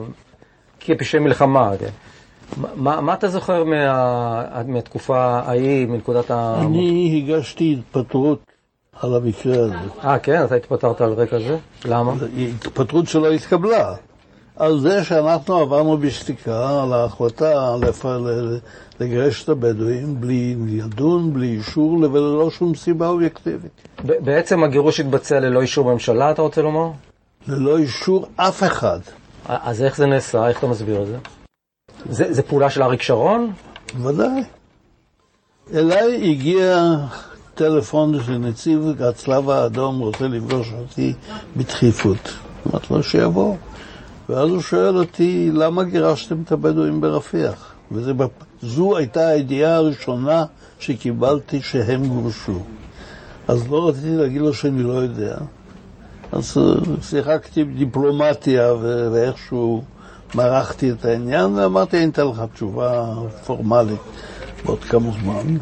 כפשעי 0.81 1.21
מלחמה. 1.21 1.71
מה, 2.77 3.01
מה 3.01 3.15
אתה 3.15 3.29
זוכר 3.29 3.65
מה, 3.65 4.63
מהתקופה 4.67 5.19
ההיא, 5.19 5.87
מנקודת 5.87 6.31
ה... 6.31 6.55
אני 6.61 7.23
הגשתי 7.25 7.77
התפטרות 7.79 8.39
על 9.01 9.15
המקרה 9.15 9.65
הזה. 9.65 9.75
אה, 10.05 10.19
כן? 10.19 10.45
אתה 10.45 10.55
התפטרת 10.55 11.01
על 11.01 11.13
רקע 11.13 11.39
זה? 11.39 11.57
למה? 11.85 12.13
התפטרות 12.39 13.09
שלא 13.09 13.33
התקבלה. 13.33 13.95
על 14.57 14.79
זה 14.79 15.05
שאנחנו 15.05 15.57
עברנו 15.57 15.99
בשתיקה 15.99 16.83
על 16.83 16.93
ההחלטה 16.93 17.77
לגרש 19.01 19.45
את 19.45 19.49
הבדואים 19.49 20.21
בלי 20.21 20.57
לדון, 20.69 21.33
בלי 21.33 21.47
אישור 21.47 21.93
וללא 21.93 22.51
שום 22.51 22.75
סיבה 22.75 23.09
אובייקטיבית. 23.09 23.89
בעצם 24.05 24.65
הגירוש 24.65 25.01
התבצע 25.01 25.41
ללא 25.41 25.61
אישור 25.61 25.93
ממשלה, 25.93 26.31
אתה 26.31 26.43
רוצה 26.43 26.63
לומר? 26.63 26.91
ללא 27.49 27.79
אישור 27.79 28.27
אף 28.37 28.63
אחד. 28.63 29.01
אז 29.49 29.83
איך 29.83 29.97
זה 29.97 30.07
נעשה? 30.07 30.49
איך 30.49 30.59
אתה 30.59 30.67
מסביר 30.67 31.03
את 31.03 31.07
זה? 31.07 31.17
זה, 32.09 32.33
זה 32.33 32.43
פעולה 32.43 32.71
של 32.71 32.83
אריק 32.83 33.03
שרון? 33.03 33.53
ודאי. 34.03 34.43
אליי 35.75 36.31
הגיע 36.31 36.97
טלפון 37.55 38.23
של 38.23 38.39
נציב 38.39 39.03
הצלב 39.03 39.51
האדום 39.51 39.99
רוצה 39.99 40.29
לפגוש 40.29 40.73
אותי 40.79 41.13
בדחיפות. 41.57 42.35
אמרתי 42.67 42.87
לו 42.91 43.03
שיבוא. 43.03 43.57
ואז 44.29 44.51
הוא 44.51 44.61
שואל 44.61 44.97
אותי, 44.97 45.51
למה 45.53 45.85
גירשתם 45.85 46.43
את 46.45 46.53
הבדואים 46.53 47.01
ברפיח? 47.01 47.73
וזו 47.93 48.97
הייתה 48.97 49.29
הידיעה 49.29 49.75
הראשונה 49.75 50.45
שקיבלתי 50.79 51.63
שהם 51.63 52.07
גורשו. 52.07 52.61
אז 53.49 53.69
לא 53.69 53.89
רציתי 53.89 54.17
להגיד 54.17 54.41
לו 54.41 54.55
שאני 54.55 54.83
לא 54.83 54.93
יודע. 54.93 55.37
אז 56.33 56.57
שיחקתי 57.03 57.65
בדיפלומטיה 57.65 58.75
ואיכשהו 59.13 59.83
מרחתי 60.35 60.91
את 60.91 61.05
העניין, 61.05 61.55
ואמרתי, 61.55 61.97
אני 61.99 62.09
אתן 62.09 62.27
לך 62.27 62.43
תשובה 62.55 63.15
פורמלית 63.47 64.01
בעוד 64.65 64.85
כמה 64.85 65.11
זמן. 65.23 65.57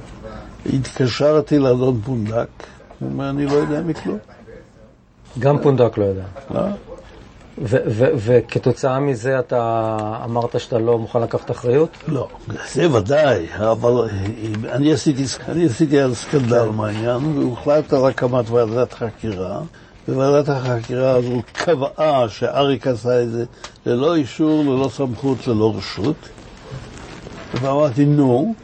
התקשרתי 0.73 1.59
לאדון 1.59 2.00
פונדק, 2.04 2.49
הוא 2.99 3.09
אומר, 3.11 3.30
אני 3.30 3.47
לא 3.47 3.52
יודע 3.52 3.80
מכלום. 3.80 4.18
גם 5.38 5.59
פונדק 5.62 5.99
לא 5.99 6.04
יודע. 6.04 6.25
לא. 6.50 6.61
וכתוצאה 8.16 9.00
מזה 9.00 9.38
אתה 9.38 9.97
אמרת 10.25 10.61
שאתה 10.61 10.78
לא 10.78 10.99
מוכן 10.99 11.21
לקחת 11.21 11.50
אחריות? 11.50 11.90
לא, 12.09 12.28
זה 12.73 12.92
ודאי, 12.92 13.47
אבל 13.59 14.09
אני 14.73 14.92
עשיתי, 14.92 15.25
אני 15.49 15.66
עשיתי 15.66 16.00
על 16.00 16.14
סקנדל 16.14 16.64
מהעניין, 16.64 17.38
והוחלט 17.38 17.92
על 17.92 18.06
הקמת 18.06 18.50
ועדת 18.50 18.92
חקירה, 18.92 19.61
וועדת 20.09 20.49
החקירה 20.49 21.11
הזו 21.11 21.43
קבעה 21.53 22.29
שאריק 22.29 22.87
עשה 22.87 23.23
את 23.23 23.31
זה 23.31 23.45
ללא 23.87 24.15
אישור, 24.15 24.65
ללא 24.65 24.89
סמכות, 24.89 25.47
ללא 25.47 25.75
רשות, 25.77 26.29
ואמרתי, 27.55 28.05
נו, 28.05 28.55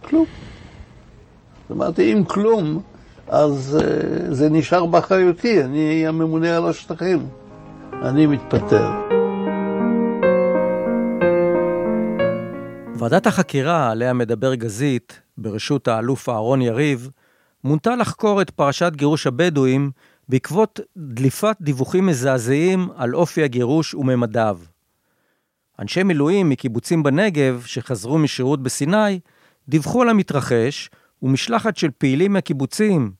כלום. 0.00 0.26
אמרתי, 1.72 2.12
אם 2.12 2.24
כלום, 2.24 2.82
אז 3.28 3.78
uh, 3.80 4.34
זה 4.34 4.50
נשאר 4.50 4.86
באחריותי, 4.86 5.64
אני 5.64 6.06
הממונה 6.06 6.56
על 6.56 6.68
השטחים. 6.68 7.26
אני 8.02 8.26
מתפטר. 8.26 8.90
ועדת 12.94 13.26
החקירה 13.26 13.90
עליה 13.90 14.12
מדבר 14.12 14.54
גזית, 14.54 15.20
ברשות 15.38 15.88
האלוף 15.88 16.28
אהרון 16.28 16.62
יריב, 16.62 17.10
מונתה 17.64 17.96
לחקור 17.96 18.42
את 18.42 18.50
פרשת 18.50 18.92
גירוש 18.96 19.26
הבדואים 19.26 19.90
בעקבות 20.28 20.80
דליפת 20.96 21.56
דיווחים 21.60 22.06
מזעזעים 22.06 22.88
על 22.96 23.14
אופי 23.14 23.42
הגירוש 23.42 23.94
וממדיו. 23.94 24.58
אנשי 25.78 26.02
מילואים 26.02 26.48
מקיבוצים 26.48 27.02
בנגב, 27.02 27.62
שחזרו 27.66 28.18
משירות 28.18 28.62
בסיני, 28.62 29.20
דיווחו 29.68 30.02
על 30.02 30.08
המתרחש, 30.08 30.90
ומשלחת 31.22 31.76
של 31.76 31.90
פעילים 31.98 32.32
מהקיבוצים, 32.32 33.12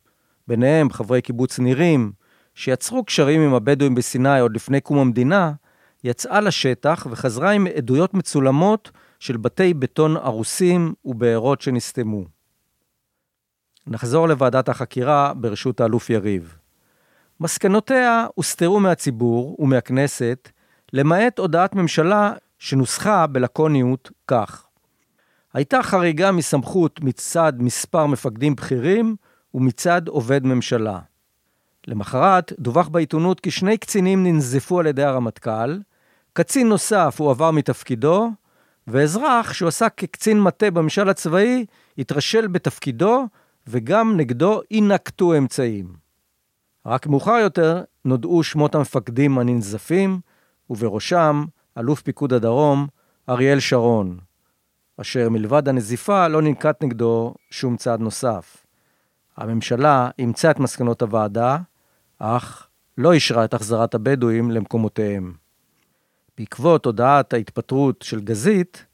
ביניהם 0.48 0.90
חברי 0.90 1.22
קיבוץ 1.22 1.58
נירים, 1.58 2.12
שיצרו 2.54 3.04
קשרים 3.04 3.40
עם 3.40 3.54
הבדואים 3.54 3.94
בסיני 3.94 4.40
עוד 4.40 4.56
לפני 4.56 4.80
קום 4.80 4.98
המדינה, 4.98 5.52
יצאה 6.04 6.40
לשטח 6.40 7.06
וחזרה 7.10 7.50
עם 7.50 7.66
עדויות 7.76 8.14
מצולמות 8.14 8.90
של 9.18 9.36
בתי 9.36 9.74
בטון 9.74 10.16
הרוסים 10.16 10.94
ובארות 11.04 11.60
שנסתמו. 11.60 12.24
נחזור 13.86 14.28
לוועדת 14.28 14.68
החקירה 14.68 15.32
ברשות 15.34 15.80
האלוף 15.80 16.10
יריב. 16.10 16.56
מסקנותיה 17.40 18.26
הוסתרו 18.34 18.80
מהציבור 18.80 19.56
ומהכנסת, 19.58 20.48
למעט 20.92 21.38
הודעת 21.38 21.74
ממשלה 21.74 22.32
שנוסחה 22.58 23.26
בלקוניות 23.26 24.10
כך: 24.26 24.66
הייתה 25.54 25.82
חריגה 25.82 26.32
מסמכות 26.32 27.00
מצד 27.00 27.52
מספר 27.58 28.06
מפקדים 28.06 28.54
בכירים 28.54 29.16
ומצד 29.54 30.08
עובד 30.08 30.46
ממשלה. 30.46 30.98
למחרת 31.86 32.52
דווח 32.58 32.88
בעיתונות 32.88 33.40
כי 33.40 33.50
שני 33.50 33.78
קצינים 33.78 34.24
ננזפו 34.24 34.80
על 34.80 34.86
ידי 34.86 35.02
הרמטכ"ל, 35.02 35.78
קצין 36.32 36.68
נוסף 36.68 37.16
הועבר 37.18 37.50
מתפקידו, 37.50 38.30
ואזרח 38.86 39.52
שהועסק 39.52 39.92
כקצין 39.96 40.40
מטה 40.40 40.70
בממשל 40.70 41.08
הצבאי 41.08 41.64
התרשל 41.98 42.46
בתפקידו, 42.46 43.26
וגם 43.66 44.16
נגדו 44.16 44.60
יינקטו 44.70 45.38
אמצעים. 45.38 46.03
רק 46.86 47.06
מאוחר 47.06 47.36
יותר 47.42 47.82
נודעו 48.04 48.42
שמות 48.42 48.74
המפקדים 48.74 49.38
הננזפים, 49.38 50.20
ובראשם 50.70 51.44
אלוף 51.78 52.02
פיקוד 52.02 52.32
הדרום, 52.32 52.86
אריאל 53.28 53.60
שרון, 53.60 54.18
אשר 55.00 55.28
מלבד 55.28 55.68
הנזיפה 55.68 56.28
לא 56.28 56.42
ננקט 56.42 56.82
נגדו 56.84 57.34
שום 57.50 57.76
צעד 57.76 58.00
נוסף. 58.00 58.66
הממשלה 59.36 60.10
אימצה 60.18 60.50
את 60.50 60.58
מסקנות 60.58 61.02
הוועדה, 61.02 61.58
אך 62.18 62.68
לא 62.98 63.12
אישרה 63.12 63.44
את 63.44 63.54
החזרת 63.54 63.94
הבדואים 63.94 64.50
למקומותיהם. 64.50 65.32
בעקבות 66.38 66.86
הודעת 66.86 67.32
ההתפטרות 67.32 68.02
של 68.02 68.20
גזית, 68.20 68.84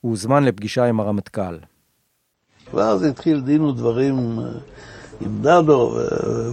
הוא 0.00 0.10
הוזמן 0.10 0.44
לפגישה 0.44 0.84
עם 0.84 1.00
הרמטכ"ל. 1.00 1.58
ואז 2.74 3.02
התחיל 3.02 3.40
דין 3.40 3.60
ודברים 3.60 4.38
אה, 4.38 4.44
עם 5.24 5.38
דדו, 5.40 5.98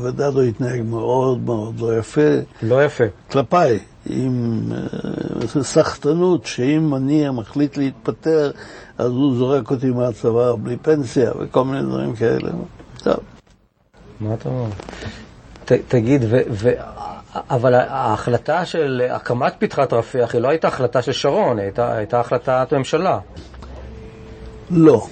ודדו 0.03 0.41
התנהג 0.41 0.81
מאוד 0.81 1.39
מאוד 1.39 1.79
לא 1.79 1.97
יפה. 1.97 2.21
לא 2.61 2.85
יפה. 2.85 3.03
כלפיי, 3.31 3.79
עם 4.05 4.63
אה, 5.57 5.63
סחטנות, 5.63 6.45
שאם 6.45 6.95
אני 6.95 7.29
מחליט 7.29 7.77
להתפטר, 7.77 8.51
אז 8.97 9.11
הוא 9.11 9.35
זורק 9.35 9.71
אותי 9.71 9.89
מהצבא 9.89 10.53
בלי 10.63 10.77
פנסיה 10.77 11.31
וכל 11.39 11.65
מיני 11.65 11.83
דברים 11.83 12.15
כאלה. 12.15 12.49
טוב. 13.03 13.19
מה 14.19 14.33
אתה 14.33 14.49
אומר? 14.49 14.69
ת, 15.65 15.71
תגיד, 15.71 16.25
ו, 16.29 16.41
ו, 16.49 16.69
אבל 17.33 17.73
ההחלטה 17.73 18.65
של 18.65 19.01
הקמת 19.09 19.53
פתחת 19.59 19.93
רפיח 19.93 20.33
היא 20.33 20.41
לא 20.41 20.47
הייתה 20.49 20.67
החלטה 20.67 21.01
של 21.01 21.11
שרון, 21.11 21.57
היא 21.57 21.63
הייתה, 21.63 21.97
הייתה 21.97 22.19
החלטת 22.19 22.67
ממשלה. 22.71 23.19
לא. 24.71 25.07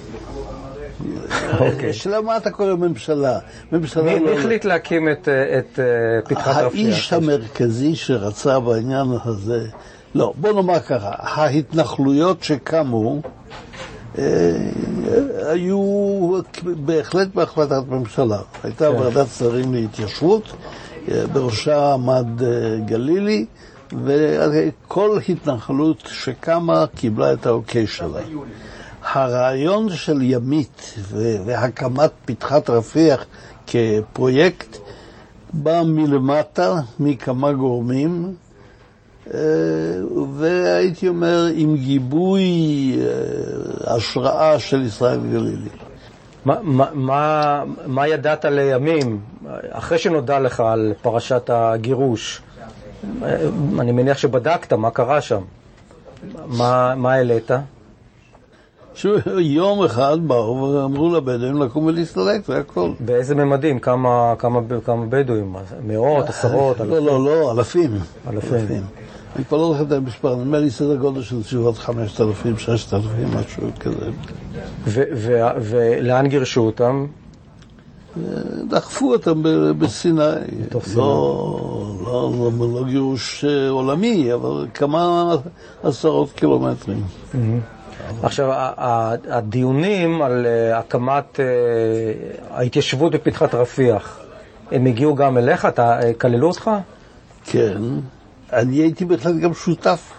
אוקיי. 1.59 1.93
שאלה 1.93 2.21
מה 2.21 2.37
אתה 2.37 2.51
קורא 2.51 2.75
ממשלה? 2.75 3.39
ממשלה 3.71 4.03
מי 4.03 4.19
לא... 4.19 4.29
החליט 4.31 4.65
להקים 4.65 5.09
את, 5.09 5.27
את 5.57 5.79
אה, 5.79 5.85
פתחת 6.29 6.63
רפיח? 6.63 6.73
האיש 6.73 7.13
המרכזי 7.13 7.95
שרצה 7.95 8.59
בעניין 8.59 9.07
הזה, 9.25 9.65
לא, 10.15 10.33
בוא 10.35 10.53
נאמר 10.53 10.79
ככה, 10.79 11.11
ההתנחלויות 11.19 12.43
שקמו 12.43 13.21
אה, 14.17 14.23
היו 15.51 15.81
בהחלט 16.63 17.27
בהחלטת 17.33 17.83
ממשלה. 17.87 18.39
הייתה 18.63 18.91
כן. 18.91 18.99
ועדת 18.99 19.27
שרים 19.37 19.73
להתיישבות, 19.73 20.53
אה, 21.11 21.27
בראשה 21.33 21.93
עמד 21.93 22.27
גלילי, 22.85 23.45
וכל 23.93 25.19
התנחלות 25.29 26.03
שקמה 26.11 26.85
קיבלה 26.95 27.33
את 27.33 27.45
האוקיי 27.45 27.87
שלה. 27.87 28.19
הרעיון 29.23 29.89
של 29.89 30.21
ימית 30.21 30.93
והקמת 31.45 32.11
פתחת 32.25 32.69
רפיח 32.69 33.25
כפרויקט 33.67 34.77
בא 35.53 35.81
מלמטה, 35.85 36.75
מכמה 36.99 37.53
גורמים, 37.53 38.33
אה, 39.33 39.39
והייתי 40.33 41.07
אומר 41.07 41.47
עם 41.53 41.75
גיבוי 41.75 42.43
אה, 42.99 43.95
השראה 43.95 44.59
של 44.59 44.81
ישראל 44.81 45.19
גלילי. 45.19 45.69
מה, 46.45 46.55
מה, 46.93 47.63
מה 47.85 48.07
ידעת 48.07 48.45
לימים, 48.45 49.19
אחרי 49.69 49.97
שנודע 49.97 50.39
לך 50.39 50.59
על 50.59 50.93
פרשת 51.01 51.49
הגירוש? 51.53 52.41
אני 53.79 53.91
מניח 53.91 54.17
שבדקת 54.17 54.73
מה 54.73 54.91
קרה 54.91 55.21
שם. 55.21 55.41
מה 56.95 57.13
העלית? 57.13 57.51
שיום 58.97 59.83
אחד 59.83 60.17
באו 60.27 60.73
ואמרו 60.73 61.15
לבדואים 61.15 61.61
לקום 61.61 61.85
ולהסתלק, 61.85 62.45
זה 62.45 62.57
הכל. 62.57 62.91
באיזה 62.99 63.35
ממדים? 63.35 63.79
כמה, 63.79 64.33
כמה, 64.39 64.59
כמה 64.85 65.05
בדואים? 65.05 65.55
מאות, 65.83 66.29
עשרות, 66.29 66.79
לא, 66.79 66.99
לא, 66.99 67.25
לא, 67.25 67.51
אלפים. 67.51 67.99
אלפים. 68.29 68.83
אני 69.35 69.45
כבר 69.45 69.57
לא 69.57 69.67
זוכר 69.67 69.83
את 69.83 69.91
המספר, 69.91 70.35
נדמה 70.35 70.59
לי 70.59 70.69
סדר 70.69 70.95
גודל 70.95 71.21
של 71.21 71.43
סביבות 71.43 71.77
5,000, 71.77 72.57
6,000, 72.59 73.29
משהו 73.39 73.63
כזה. 73.79 74.09
ולאן 75.61 76.27
גירשו 76.27 76.61
אותם? 76.61 77.05
דחפו 78.69 79.13
אותם 79.13 79.43
בסיני. 79.79 80.21
לא, 80.95 81.95
לא, 82.05 82.31
לא, 82.59 82.73
לא 82.73 82.83
גירוש 82.87 83.45
אה, 83.45 83.69
עולמי, 83.69 84.33
אבל 84.33 84.67
כמה 84.73 85.35
עשרות 85.83 86.31
קילומטרים. 86.31 87.03
עכשיו, 88.23 88.49
הדיונים 89.29 90.21
על 90.21 90.45
אה, 90.45 90.79
הקמת 90.79 91.39
אה, 91.39 91.45
ההתיישבות 92.51 93.11
בפתחת 93.15 93.55
רפיח, 93.55 94.19
הם 94.71 94.85
הגיעו 94.85 95.15
גם 95.15 95.37
אליך? 95.37 95.65
אתה, 95.65 95.99
אה, 95.99 96.13
כללו 96.13 96.47
אותך? 96.47 96.71
כן. 97.45 97.81
אני 98.53 98.75
הייתי 98.75 99.05
בהחלט 99.05 99.35
גם 99.35 99.53
שותף 99.53 100.13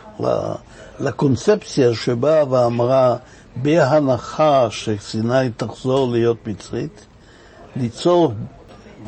לקונספציה 1.00 1.94
שבאה 1.94 2.52
ואמרה, 2.52 3.16
בהנחה 3.56 4.66
שסיני 4.70 5.50
תחזור 5.56 6.12
להיות 6.12 6.46
מצרית, 6.46 7.06
ליצור 7.76 8.32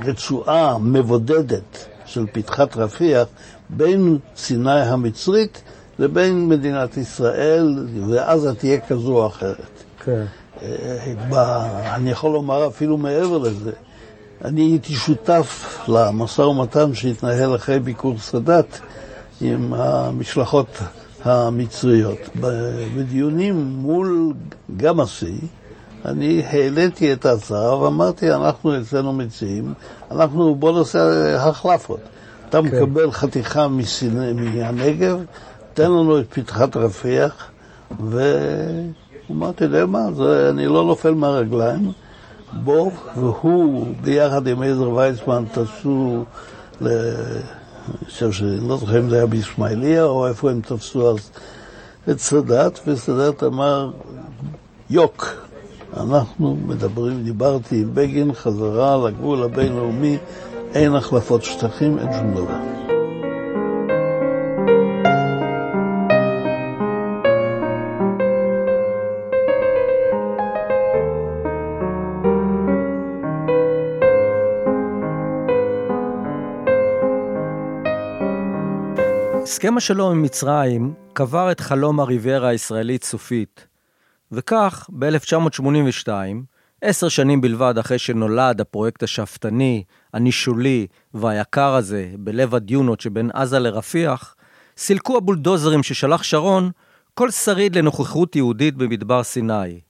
רצועה 0.04 0.78
מבודדת 0.78 1.86
של 2.06 2.26
פתחת 2.32 2.76
רפיח 2.76 3.28
בין 3.70 4.18
סיני 4.36 4.80
המצרית 4.80 5.62
לבין 6.04 6.48
מדינת 6.48 6.96
ישראל, 6.96 7.86
ועזה 8.08 8.54
תהיה 8.54 8.80
כזו 8.80 9.16
או 9.16 9.26
אחרת. 9.26 9.82
כן. 10.04 10.24
אה, 10.62 10.68
ב- 11.30 11.34
אני 11.94 12.10
יכול 12.10 12.30
לומר 12.32 12.66
אפילו 12.66 12.96
מעבר 12.98 13.38
לזה. 13.38 13.70
אני 14.44 14.60
הייתי 14.60 14.94
שותף 14.94 15.78
למשא 15.88 16.42
ומתן 16.42 16.94
שהתנהל 16.94 17.54
אחרי 17.56 17.78
ביקור 17.78 18.18
סאדאת 18.18 18.78
עם 19.40 19.74
המשלחות 19.74 20.66
המצריות. 21.24 22.18
בדיונים 22.96 23.54
מול 23.76 24.32
גם 24.76 25.00
השיא, 25.00 25.38
אני 26.04 26.42
העליתי 26.46 27.12
את 27.12 27.26
ההצעה 27.26 27.78
ואמרתי, 27.78 28.32
אנחנו 28.32 28.80
אצלנו 28.80 29.12
מציעים, 29.12 29.74
אנחנו 30.10 30.54
בוא 30.54 30.78
נעשה 30.78 31.00
החלפות. 31.48 32.00
אתה 32.48 32.60
מקבל 32.60 33.10
חתיכה 33.10 33.68
מסיני- 33.68 34.32
מהנגב, 34.32 35.18
תן 35.80 35.90
לנו 35.90 36.18
את 36.18 36.26
פתחת 36.32 36.76
רפיח, 36.76 37.50
ואמרתי, 38.10 39.64
יודע 39.64 39.86
מה, 39.86 40.12
זה, 40.12 40.50
אני 40.50 40.66
לא 40.66 40.84
נופל 40.84 41.14
מהרגליים. 41.14 41.92
בוא, 42.64 42.90
והוא 43.16 43.86
ביחד 44.02 44.46
עם 44.46 44.62
עזר 44.62 44.90
ויצמן 44.90 45.44
ל... 46.80 46.88
אני 46.88 48.04
חושב 48.04 48.32
שאני 48.32 48.68
לא 48.68 48.76
זוכר 48.76 48.98
אם 48.98 49.10
זה 49.10 49.16
היה 49.16 49.26
בישמעאליה 49.26 50.04
או 50.04 50.26
איפה 50.26 50.50
הם 50.50 50.60
תפסו 50.60 51.10
אז 51.10 51.30
את 52.10 52.20
סאדאת, 52.20 52.80
וסאדאת 52.86 53.42
אמר, 53.42 53.90
יוק, 54.90 55.26
אנחנו 55.96 56.56
מדברים, 56.66 57.24
דיברתי 57.24 57.76
עם 57.76 57.90
בגין, 57.94 58.32
חזרה 58.34 59.08
לגבול 59.08 59.42
הבינלאומי, 59.42 60.18
אין 60.74 60.94
החלפות 60.94 61.44
שטחים, 61.44 61.98
אין 61.98 62.12
שום 62.12 62.34
דבר. 62.34 62.89
הסכם 79.50 79.76
השלום 79.76 80.12
עם 80.12 80.22
מצרים 80.22 80.94
קבר 81.12 81.52
את 81.52 81.60
חלום 81.60 82.00
הריביירה 82.00 82.48
הישראלית 82.48 83.04
סופית, 83.04 83.66
וכך 84.32 84.90
ב-1982, 84.98 86.08
עשר 86.82 87.08
שנים 87.08 87.40
בלבד 87.40 87.78
אחרי 87.78 87.98
שנולד 87.98 88.60
הפרויקט 88.60 89.02
השאפתני, 89.02 89.84
הנישולי 90.14 90.86
והיקר 91.14 91.74
הזה 91.74 92.12
בלב 92.18 92.54
הדיונות 92.54 93.00
שבין 93.00 93.30
עזה 93.34 93.58
לרפיח, 93.58 94.36
סילקו 94.76 95.16
הבולדוזרים 95.16 95.82
ששלח 95.82 96.22
שרון 96.22 96.70
כל 97.14 97.30
שריד 97.30 97.76
לנוכחות 97.76 98.36
יהודית 98.36 98.76
במדבר 98.76 99.22
סיני. 99.22 99.80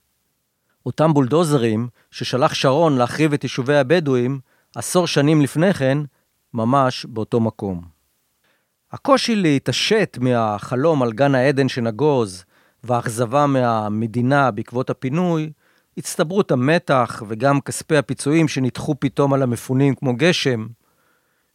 אותם 0.85 1.13
בולדוזרים 1.13 1.87
ששלח 2.11 2.53
שרון 2.53 2.97
להחריב 2.97 3.33
את 3.33 3.43
יישובי 3.43 3.77
הבדואים 3.77 4.39
עשור 4.75 5.07
שנים 5.07 5.41
לפני 5.41 5.73
כן, 5.73 5.97
ממש 6.53 7.05
באותו 7.05 7.39
מקום. 7.39 8.00
הקושי 8.91 9.35
להתעשת 9.35 10.17
מהחלום 10.21 11.03
על 11.03 11.11
גן 11.11 11.35
העדן 11.35 11.69
שנגוז 11.69 12.45
והאכזבה 12.83 13.47
מהמדינה 13.47 14.51
בעקבות 14.51 14.89
הפינוי, 14.89 15.51
הצטברות 15.97 16.51
המתח 16.51 17.23
וגם 17.27 17.61
כספי 17.61 17.97
הפיצויים 17.97 18.47
שנדחו 18.47 18.95
פתאום 18.99 19.33
על 19.33 19.41
המפונים 19.41 19.95
כמו 19.95 20.15
גשם, 20.15 20.67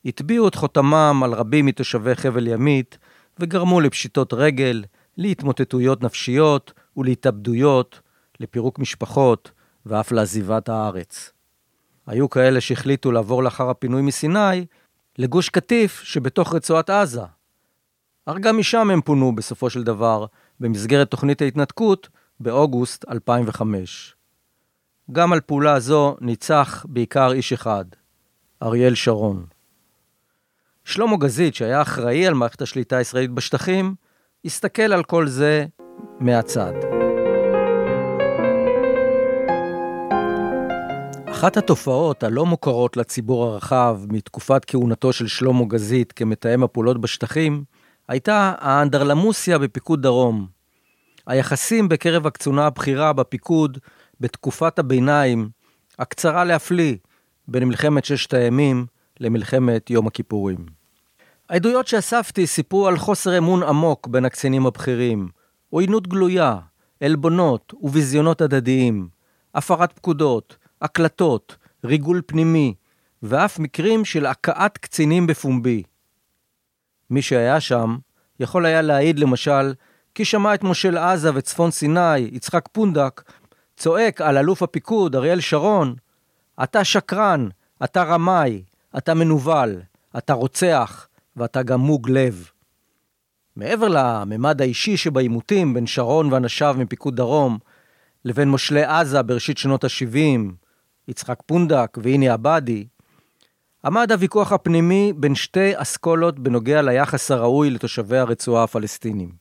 הטביעו 0.05 0.49
את 0.49 0.55
חותמם 0.55 1.21
על 1.25 1.33
רבים 1.33 1.67
מתושבי 1.67 2.15
חבל 2.15 2.47
ימית 2.47 2.99
וגרמו 3.39 3.81
לפשיטות 3.81 4.33
רגל, 4.33 4.85
להתמוטטויות 5.17 6.03
נפשיות 6.03 6.73
ולהתאבדויות, 6.97 8.01
לפירוק 8.41 8.79
משפחות 8.79 9.51
ואף 9.87 10.13
לעזיבת 10.13 10.69
הארץ. 10.69 11.33
היו 12.07 12.31
כאלה 12.31 12.61
שהחליטו 12.61 13.13
לעבור 13.13 13.43
לאחר 13.43 13.71
הפינוי 13.71 14.03
מסיני 14.03 14.67
לגוש 15.19 15.49
קטיף 15.49 16.03
שבתוך 16.03 16.55
רצועת 16.55 16.91
עזה. 16.91 17.23
אך 18.27 18.37
גם 18.41 18.59
משם 18.59 18.91
הם 18.91 19.01
פונו 19.01 19.35
בסופו 19.35 19.71
של 19.71 19.83
דבר 19.83 20.27
במסגרת 20.61 21.11
תוכנית 21.11 21.43
ההתנתקות 21.43 22.09
באוגוסט 22.41 23.05
2005. 23.11 24.15
גם 25.13 25.33
על 25.33 25.41
פעולה 25.41 25.81
זו 25.81 26.17
ניצח 26.21 26.87
בעיקר 26.89 27.33
איש 27.33 27.53
אחד, 27.53 27.85
אריאל 28.63 28.95
שרון. 28.95 29.47
שלמה 30.85 31.17
גזית, 31.17 31.55
שהיה 31.55 31.83
אחראי 31.83 32.27
על 32.27 32.35
מערכת 32.35 32.63
השליטה 32.63 32.97
הישראלית 32.97 33.31
בשטחים, 33.31 33.95
הסתכל 34.45 34.93
על 34.93 35.05
כל 35.05 35.29
זה 35.29 35.67
מהצד. 36.21 37.06
אחת 41.37 41.57
התופעות 41.57 42.23
הלא 42.23 42.47
מוכרות 42.47 42.97
לציבור 42.97 43.45
הרחב 43.45 44.01
מתקופת 44.09 44.65
כהונתו 44.65 45.13
של 45.13 45.27
שלמה 45.27 45.65
גזית 45.65 46.13
כמתאם 46.13 46.63
הפעולות 46.63 47.01
בשטחים, 47.01 47.65
הייתה 48.09 48.53
האנדרלמוסיה 48.59 49.59
בפיקוד 49.59 50.03
דרום. 50.03 50.47
היחסים 51.27 51.89
בקרב 51.89 52.27
הקצונה 52.27 52.67
הבכירה 52.67 53.13
בפיקוד 53.13 53.79
בתקופת 54.21 54.79
הביניים, 54.79 55.49
הקצרה 55.99 56.45
להפליא, 56.45 56.97
בין 57.49 57.65
מלחמת 57.65 58.05
ששת 58.05 58.35
הימים 58.35 58.87
למלחמת 59.21 59.91
יום 59.91 60.07
הכיפורים. 60.07 60.67
העדויות 61.49 61.87
שאספתי 61.87 62.47
סיפרו 62.47 62.87
על 62.87 62.99
חוסר 62.99 63.39
אמון 63.39 63.63
עמוק 63.63 64.07
בין 64.07 64.25
הקצינים 64.25 64.67
הבכירים, 64.67 65.29
עוינות 65.71 66.07
גלויה, 66.07 66.59
עלבונות 67.01 67.73
וביזיונות 67.83 68.41
הדדיים, 68.41 69.09
הפרת 69.55 69.93
פקודות, 69.93 70.57
הקלטות, 70.83 71.57
ריגול 71.85 72.23
פנימי, 72.27 72.75
ואף 73.23 73.59
מקרים 73.59 74.05
של 74.05 74.27
הכאת 74.27 74.79
קצינים 74.79 75.27
בפומבי. 75.27 75.83
מי 77.11 77.23
שהיה 77.23 77.61
שם 77.61 77.97
יכול 78.41 78.67
היה 78.67 78.83
להעיד 78.83 79.19
למשל 79.19 79.75
כי 80.15 80.25
שמע 80.25 80.55
את 80.55 80.65
מושל 80.65 80.97
עזה 80.97 81.31
וצפון 81.35 81.71
סיני, 81.71 82.19
יצחק 82.19 82.69
פונדק, 82.73 83.23
צועק 83.77 84.21
על 84.21 84.37
אלוף 84.37 84.63
הפיקוד, 84.63 85.17
אריאל 85.17 85.41
שרון, 85.41 85.95
אתה 86.63 86.85
שקרן, 86.85 87.49
אתה 87.85 88.03
רמאי, 88.03 88.63
אתה 88.99 89.15
מנוול, 89.15 89.83
אתה 90.19 90.33
רוצח, 90.33 91.09
ואתה 91.37 91.63
גם 91.63 91.81
מוג 91.81 92.11
לב. 92.11 92.51
מעבר 93.57 93.89
לממד 93.89 94.63
האישי 94.63 94.97
שבעימותים 94.97 95.75
בין 95.75 95.87
שרון 95.87 96.33
ואנשיו 96.33 96.77
מפיקוד 96.79 97.17
דרום, 97.17 97.59
לבין 98.25 98.49
מושלי 98.49 98.85
עזה 98.85 99.23
בראשית 99.23 99.59
שנות 99.59 99.85
ה-70, 99.85 100.53
יצחק 101.09 101.39
פונדק 101.47 101.99
והיני 102.03 102.29
עבאדי, 102.29 102.87
עמד 103.85 104.13
הוויכוח 104.13 104.53
הפנימי 104.53 105.13
בין 105.17 105.35
שתי 105.35 105.71
אסכולות 105.75 106.39
בנוגע 106.39 106.83
ליחס 106.83 107.31
הראוי 107.31 107.71
לתושבי 107.71 108.17
הרצועה 108.19 108.65
הפלסטינים. 108.65 109.33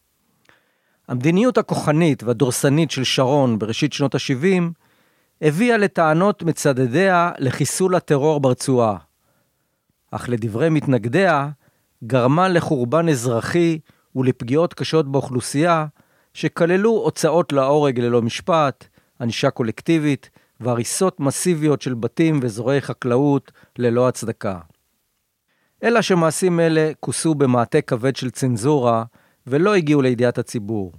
המדיניות 1.08 1.58
הכוחנית 1.58 2.24
והדורסנית 2.24 2.92
של 2.92 3.04
שרון 3.04 3.60
בראשית 3.60 3.94
שנות 3.94 4.16
ה-70 4.16 4.64
הביאה 5.42 5.78
לטענות 5.78 6.44
מצדדיה 6.44 7.32
לחיסול 7.38 7.96
הטרור 7.96 8.40
ברצועה. 8.40 8.98
אך 10.12 10.30
לדברי 10.30 10.70
מתנגדיה, 10.70 11.50
גרמה 12.04 12.48
לחורבן 12.48 13.10
אזרחי 13.10 13.80
ולפגיעות 14.16 14.74
קשות 14.74 15.12
באוכלוסייה, 15.12 15.86
שכללו 16.34 16.92
הוצאות 16.92 17.52
להורג 17.52 18.00
ללא 18.00 18.22
משפט, 18.22 18.88
ענישה 19.22 19.50
קולקטיבית 19.50 20.30
והריסות 20.60 21.20
מסיביות 21.20 21.82
של 21.82 21.94
בתים 21.94 22.40
ואזורי 22.42 22.82
חקלאות 22.82 23.52
ללא 23.78 24.08
הצדקה. 24.08 24.60
אלא 25.84 26.02
שמעשים 26.02 26.60
אלה 26.60 26.92
כוסו 27.00 27.36
במעטה 27.36 27.82
כבד 27.82 28.16
של 28.16 28.30
צנזורה 28.30 29.04
ולא 29.48 29.76
הגיעו 29.76 30.02
לידיעת 30.02 30.38
הציבור. 30.38 30.94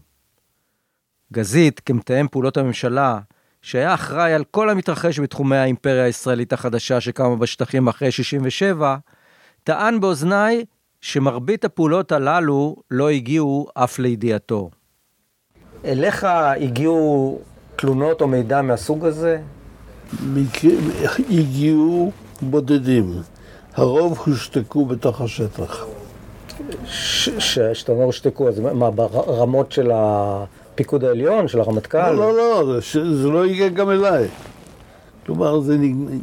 גזית, 1.33 1.81
כמתאם 1.81 2.29
פעולות 2.29 2.57
הממשלה, 2.57 3.19
שהיה 3.62 3.95
אחראי 3.95 4.33
על 4.33 4.45
כל 4.45 4.71
המתרחש 4.71 5.21
בתחומי 5.21 5.57
האימפריה 5.57 6.05
הישראלית 6.05 6.53
החדשה 6.53 7.01
שקמה 7.01 7.37
בשטחים 7.37 7.88
אחרי 7.88 8.11
67, 8.11 8.97
טען 9.64 10.01
באוזניי 10.01 10.64
שמרבית 11.01 11.64
הפעולות 11.64 12.12
הללו 12.12 12.77
לא 12.90 13.11
הגיעו 13.11 13.69
אף 13.75 13.99
לידיעתו. 13.99 14.71
אליך 15.85 16.27
הגיעו 16.61 17.40
תלונות 17.77 18.21
או 18.21 18.27
מידע 18.27 18.62
מהסוג 18.62 19.05
הזה? 19.05 19.39
הגיעו 21.31 22.11
בודדים. 22.43 23.12
הרוב 23.75 24.19
הושתקו 24.27 24.87
בתוך 24.87 25.21
השטח. 25.21 25.87
כשאתה 27.39 27.93
אומר 27.93 28.05
הושתקו, 28.05 28.49
אז 28.49 28.61
מה, 28.61 28.91
ברמות 28.91 29.73
של 29.73 29.91
הפיקוד 29.95 31.05
העליון, 31.05 31.49
של 31.49 31.61
הרמטכ"ל? 31.61 32.11
לא, 32.11 32.37
לא, 32.37 32.65
לא, 32.65 32.81
זה, 32.81 33.17
זה 33.17 33.29
לא 33.29 33.45
הגיע 33.45 33.69
גם 33.69 33.91
אליי. 33.91 34.29
כלומר, 35.27 35.61
זה 35.61 35.77
נג... 35.77 36.21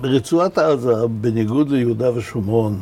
ברצועת 0.00 0.58
עזה, 0.58 0.92
בניגוד 1.20 1.70
ליהודה 1.70 2.12
ושומרון, 2.14 2.78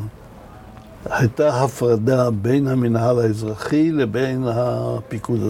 הייתה 1.10 1.62
הפרדה 1.62 2.30
בין 2.30 2.68
המנהל 2.68 3.18
האזרחי 3.18 3.92
לבין 3.92 4.44
הפיקוד 4.46 5.40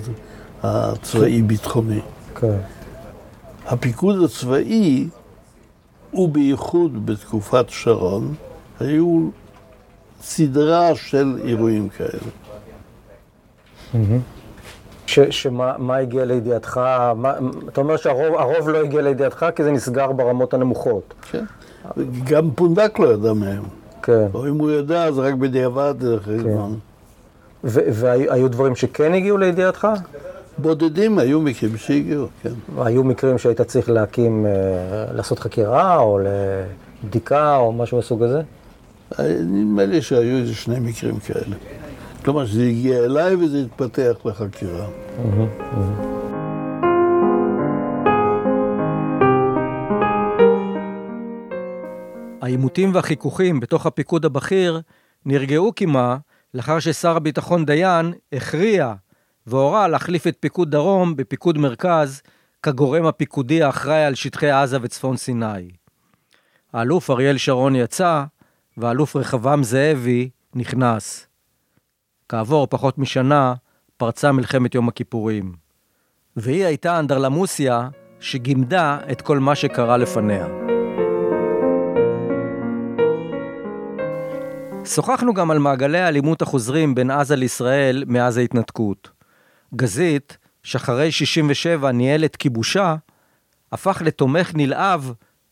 הצבאי-ביטחוני. 0.62 2.00
כן. 2.40 2.58
הפיקוד 3.66 4.22
הצבאי, 4.24 5.08
ובייחוד 6.14 7.06
בתקופת 7.06 7.64
שרון, 7.68 8.34
היו 8.80 9.28
סדרה 10.22 10.94
של 10.94 11.38
אירועים 11.44 11.88
כאלה. 11.88 12.30
ש, 15.06 15.20
שמה 15.20 15.74
מה 15.78 15.96
הגיע 15.96 16.24
לידיעתך? 16.24 16.80
מה, 17.16 17.32
אתה 17.68 17.80
אומר 17.80 17.96
שהרוב 17.96 18.68
לא 18.68 18.78
הגיע 18.78 19.02
לידיעתך 19.02 19.46
כי 19.56 19.64
זה 19.64 19.70
נסגר 19.70 20.12
ברמות 20.12 20.54
הנמוכות. 20.54 21.14
כן. 21.30 21.44
גם 22.24 22.50
פונדק 22.50 22.98
לא 22.98 23.12
ידע 23.14 23.32
מהם. 23.32 23.62
כן. 24.02 24.26
או 24.34 24.46
אם 24.48 24.58
הוא 24.58 24.70
ידע, 24.70 25.04
אז 25.04 25.18
רק 25.18 25.34
בדיעבד 25.34 25.94
אחרי 26.16 26.38
כן. 26.38 26.42
זמן. 26.42 26.74
והיו 27.64 28.48
דברים 28.48 28.76
שכן 28.76 29.14
הגיעו 29.14 29.38
לידיעתך? 29.38 29.88
בודדים 30.58 31.18
היו 31.18 31.40
מקרים 31.40 31.76
שהגיעו, 31.76 32.26
כן. 32.42 32.52
היו 32.78 33.04
מקרים 33.04 33.38
שהיית 33.38 33.60
צריך 33.60 33.90
להקים, 33.90 34.46
אה, 34.46 35.12
לעשות 35.12 35.38
חקירה 35.38 35.98
או 35.98 36.18
לבדיקה 37.04 37.56
או 37.56 37.72
משהו 37.72 37.96
מהסוג 37.96 38.22
הזה? 38.22 38.42
נדמה 39.40 39.84
לי 39.84 40.02
שהיו 40.02 40.36
איזה 40.36 40.54
שני 40.54 40.80
מקרים 40.80 41.18
כאלה. 41.18 41.56
כלומר, 42.24 42.46
שזה 42.46 42.62
הגיע 42.62 43.04
אליי 43.04 43.34
וזה 43.34 43.58
התפתח 43.58 44.16
לחקירה. 44.24 44.86
העימותים 52.40 52.94
והחיכוכים 52.94 53.60
בתוך 53.60 53.86
הפיקוד 53.86 54.24
הבכיר 54.24 54.80
נרגעו 55.26 55.72
קימה 55.72 56.16
לאחר 56.54 56.78
ששר 56.78 57.16
הביטחון 57.16 57.64
דיין 57.64 58.12
הכריע 58.32 58.94
והורה 59.46 59.88
להחליף 59.88 60.26
את 60.26 60.36
פיקוד 60.40 60.70
דרום 60.70 61.16
בפיקוד 61.16 61.58
מרכז 61.58 62.22
כגורם 62.62 63.06
הפיקודי 63.06 63.62
האחראי 63.62 64.04
על 64.04 64.14
שטחי 64.14 64.50
עזה 64.50 64.78
וצפון 64.82 65.16
סיני. 65.16 65.70
האלוף 66.72 67.10
אריאל 67.10 67.36
שרון 67.36 67.76
יצא, 67.76 68.24
והאלוף 68.76 69.16
רחבעם 69.16 69.62
זאבי 69.62 70.30
נכנס. 70.54 71.26
כעבור 72.28 72.66
פחות 72.66 72.98
משנה 72.98 73.54
פרצה 73.96 74.32
מלחמת 74.32 74.74
יום 74.74 74.88
הכיפורים. 74.88 75.52
והיא 76.36 76.64
הייתה 76.64 76.98
אנדרלמוסיה 76.98 77.88
שגימדה 78.20 78.98
את 79.12 79.20
כל 79.20 79.38
מה 79.38 79.54
שקרה 79.54 79.96
לפניה. 79.96 80.46
שוחחנו 84.84 85.34
גם 85.34 85.50
על 85.50 85.58
מעגלי 85.58 85.98
האלימות 85.98 86.42
החוזרים 86.42 86.94
בין 86.94 87.10
עזה 87.10 87.36
לישראל 87.36 88.04
מאז 88.06 88.36
ההתנתקות. 88.36 89.15
גזית, 89.74 90.38
שאחרי 90.62 91.12
67 91.12 91.92
ניהל 91.92 92.24
את 92.24 92.36
כיבושה, 92.36 92.96
הפך 93.72 94.02
לתומך 94.04 94.52
נלהב 94.54 95.00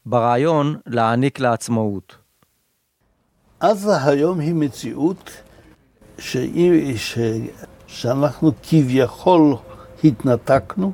ברעיון 0.07 0.77
להעניק 0.87 1.41
לה 1.41 1.53
עצמאות. 1.53 2.17
עזה 3.61 4.05
היום 4.05 4.41
היא 4.41 4.55
מציאות 4.55 5.31
שהיא, 6.19 6.97
ש, 6.97 7.19
שאנחנו 7.87 8.53
כביכול 8.63 9.57
התנתקנו 10.05 10.93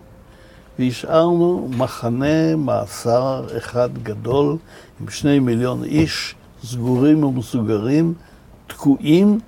והשארנו 0.78 1.68
מחנה 1.76 2.56
מאסר 2.56 3.46
אחד 3.56 3.98
גדול 4.02 4.56
עם 5.00 5.10
שני 5.10 5.38
מיליון 5.38 5.84
איש, 5.84 6.34
סגורים 6.64 7.24
ומסוגרים, 7.24 8.14
תקועים, 8.66 9.40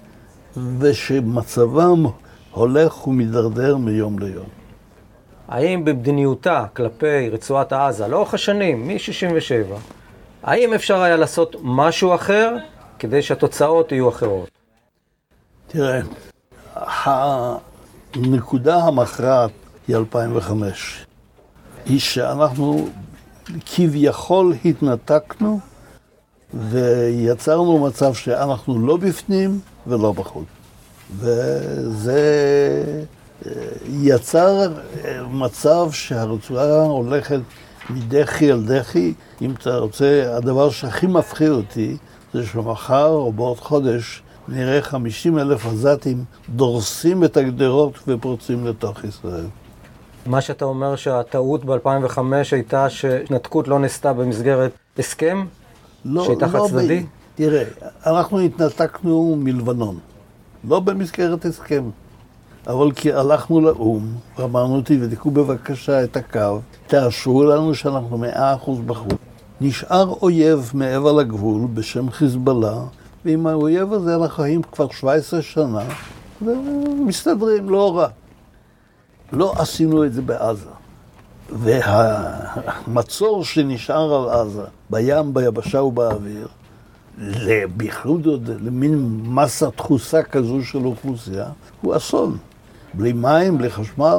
ושמצבם 0.78 2.04
הולך 2.52 3.06
ומידרדר 3.06 3.76
מיום 3.76 4.18
ליום. 4.18 4.46
האם 5.48 5.84
במדיניותה 5.84 6.64
כלפי 6.76 7.28
רצועת 7.28 7.72
עזה, 7.72 8.08
לאורך 8.08 8.34
השנים, 8.34 8.88
מ-67, 8.88 9.74
האם 10.42 10.74
אפשר 10.74 11.02
היה 11.02 11.16
לעשות 11.16 11.56
משהו 11.62 12.14
אחר 12.14 12.56
כדי 12.98 13.22
שהתוצאות 13.22 13.92
יהיו 13.92 14.08
אחרות? 14.08 14.50
תראה, 15.66 16.00
הנקודה 18.14 18.76
המכרעת 18.76 19.50
היא 19.88 19.96
2005. 19.96 21.06
היא 21.86 22.00
שאנחנו 22.00 22.88
כביכול 23.66 24.54
התנתקנו 24.64 25.60
ויצרנו 26.54 27.86
מצב 27.86 28.14
שאנחנו 28.14 28.86
לא 28.86 28.96
בפנים 28.96 29.60
ולא 29.86 30.12
בחוץ. 30.12 30.61
וזה 31.16 32.22
אה, 33.46 33.52
יצר 33.88 34.72
אה, 35.04 35.22
מצב 35.30 35.88
שהרצועה 35.92 36.82
הולכת 36.82 37.40
מדחי 37.90 38.52
אל 38.52 38.62
דחי. 38.62 39.14
אם 39.42 39.54
אתה 39.60 39.76
רוצה, 39.76 40.36
הדבר 40.36 40.70
שהכי 40.70 41.06
מפחיד 41.06 41.50
אותי 41.50 41.96
זה 42.34 42.46
שמחר 42.46 43.08
או 43.08 43.32
בעוד 43.32 43.58
חודש 43.58 44.22
נראה 44.48 44.82
50 44.82 45.38
אלף 45.38 45.66
עזתים 45.66 46.24
דורסים 46.48 47.24
את 47.24 47.36
הגדרות 47.36 47.98
ופורצים 48.08 48.66
לתוך 48.66 49.04
ישראל. 49.04 49.46
מה 50.26 50.40
שאתה 50.40 50.64
אומר 50.64 50.96
שהטעות 50.96 51.64
ב-2005 51.64 52.18
הייתה 52.52 52.90
שהתנתקות 52.90 53.68
לא 53.68 53.78
נעשתה 53.78 54.12
במסגרת 54.12 54.70
הסכם? 54.98 55.46
לא, 56.04 56.24
שהייתה 56.24 56.46
לא 56.46 56.50
חד 56.50 56.58
צדדי? 56.68 57.00
ב... 57.00 57.04
תראה, 57.34 57.64
אנחנו 58.06 58.40
התנתקנו 58.40 59.36
מלבנון, 59.38 59.98
לא 60.68 60.80
במסגרת 60.80 61.44
הסכם, 61.44 61.90
אבל 62.66 62.92
כי 62.92 63.12
הלכנו 63.12 63.60
לאו"ם 63.60 64.14
ואמרנו, 64.38 64.80
תבדקו 64.84 65.30
בבקשה 65.30 66.04
את 66.04 66.16
הקו, 66.16 66.60
תאשרו 66.86 67.44
לנו 67.44 67.74
שאנחנו 67.74 68.18
מאה 68.18 68.54
אחוז 68.54 68.80
בחוץ. 68.80 69.14
נשאר 69.60 70.14
אויב 70.22 70.70
מעבר 70.74 71.12
לגבול 71.12 71.66
בשם 71.74 72.10
חיזבאללה, 72.10 72.80
ועם 73.24 73.46
האויב 73.46 73.92
הזה 73.92 74.14
אנחנו 74.14 74.36
חיים 74.36 74.62
כבר 74.62 74.86
17 74.90 75.42
שנה, 75.42 75.82
ומסתדרים 76.42 77.70
לא 77.70 77.96
רע. 77.98 78.08
לא 79.32 79.52
עשינו 79.56 80.04
את 80.04 80.12
זה 80.12 80.22
בעזה. 80.22 80.68
והמצור 81.50 83.44
שנשאר 83.44 84.14
על 84.14 84.40
עזה, 84.40 84.64
בים, 84.90 85.34
ביבשה 85.34 85.82
ובאוויר, 85.82 86.48
בייחוד 87.76 88.26
עוד 88.26 88.50
למין 88.60 89.20
מסה 89.24 89.68
דחוסה 89.76 90.22
כזו 90.22 90.64
של 90.64 90.86
אוכלוסייה, 90.86 91.46
הוא 91.80 91.96
אסון. 91.96 92.38
בלי 92.94 93.12
מים, 93.12 93.58
בלי 93.58 93.70
חשמל. 93.70 94.18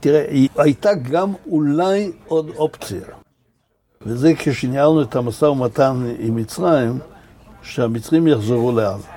תראה, 0.00 0.24
הייתה 0.56 0.94
גם 0.94 1.32
אולי 1.46 2.12
עוד 2.26 2.50
אופציה. 2.56 3.04
וזה 4.02 4.32
כשניהלנו 4.38 5.02
את 5.02 5.16
המשא 5.16 5.44
ומתן 5.44 6.04
עם 6.18 6.36
מצרים, 6.36 6.98
שהמצרים 7.62 8.26
יחזרו 8.26 8.72
לעזה. 8.72 9.08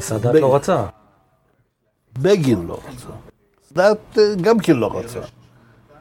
סאדאת 0.00 0.34
לא 0.34 0.56
רצה. 0.56 0.86
בגין 2.18 2.66
לא 2.66 2.78
רצה. 2.88 3.08
סאדאת 3.68 4.18
גם 4.40 4.58
כן 4.58 4.76
לא 4.76 4.98
רצה. 4.98 5.20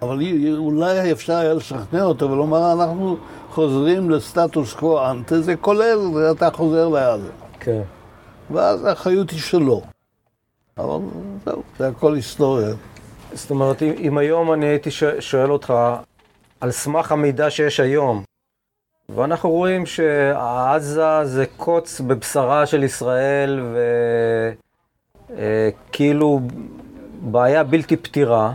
אבל 0.03 0.19
אולי 0.57 1.11
אפשר 1.11 1.35
היה 1.35 1.53
לשכנע 1.53 2.03
אותו 2.03 2.31
ולומר, 2.31 2.73
אנחנו 2.73 3.17
חוזרים 3.49 4.09
לסטטוס 4.09 4.73
קוו 4.73 5.11
אנטה, 5.11 5.41
זה 5.41 5.55
כולל, 5.55 5.97
אתה 6.31 6.51
חוזר 6.51 6.87
לעזה. 6.87 7.29
כן. 7.59 7.81
ואז 8.51 8.85
האחריות 8.85 9.29
היא 9.31 9.39
שלו. 9.39 9.81
אבל 10.77 10.99
זהו, 11.45 11.63
זה 11.79 11.87
הכל 11.87 12.15
היסטוריה. 12.15 12.73
זאת 13.33 13.51
אומרת, 13.51 13.81
אם, 13.81 14.17
היום 14.17 14.53
אני 14.53 14.65
הייתי 14.65 14.89
שואל 15.19 15.51
אותך, 15.51 15.73
על 16.61 16.71
סמך 16.71 17.11
המידע 17.11 17.49
שיש 17.49 17.79
היום, 17.79 18.23
ואנחנו 19.09 19.49
רואים 19.49 19.85
שעזה 19.85 21.25
זה 21.25 21.45
קוץ 21.57 22.01
בבשרה 22.01 22.65
של 22.65 22.83
ישראל, 22.83 23.59
וכאילו 25.29 26.39
אה, 26.43 26.47
בעיה 27.21 27.63
בלתי 27.63 27.97
פתירה. 27.97 28.53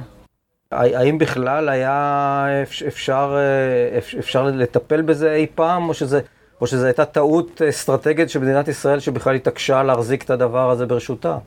האם 0.72 1.18
בכלל 1.18 1.68
היה 1.68 2.46
אפשר, 2.88 3.36
אה, 3.36 3.98
אפשר 4.18 4.44
לטפל 4.44 5.02
בזה 5.02 5.34
אי 5.34 5.46
פעם, 5.54 5.88
או 5.88 5.94
שזה, 5.94 6.20
או 6.60 6.66
שזו 6.66 6.84
הייתה 6.84 7.04
טעות 7.04 7.62
אסטרטגית 7.68 8.30
של 8.30 8.40
מדינת 8.40 8.68
ישראל 8.68 9.00
שבכלל 9.00 9.34
התעקשה 9.34 9.82
להחזיק 9.82 10.22
את 10.22 10.30
הדבר 10.30 10.70
הזה 10.70 10.86
ברשותה? 10.86 11.38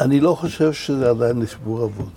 אני 0.00 0.20
לא 0.20 0.34
חושב 0.34 0.72
שזה 0.72 1.10
עדיין 1.10 1.40
לסיפור 1.40 1.84
אבוד. 1.84 2.10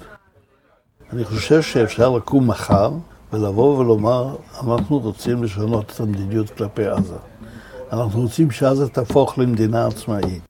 אני 1.13 1.23
חושב 1.23 1.61
שאפשר 1.61 2.09
לקום 2.09 2.47
מחר 2.47 2.91
ולבוא 3.33 3.77
ולומר, 3.77 4.35
אנחנו 4.63 4.99
רוצים 4.99 5.43
לשנות 5.43 5.91
את 5.95 5.99
המדיניות 5.99 6.49
כלפי 6.49 6.87
עזה. 6.87 7.17
אנחנו 7.91 8.21
רוצים 8.21 8.51
שעזה 8.51 8.89
תהפוך 8.89 9.39
למדינה 9.39 9.87
עצמאית. 9.87 10.43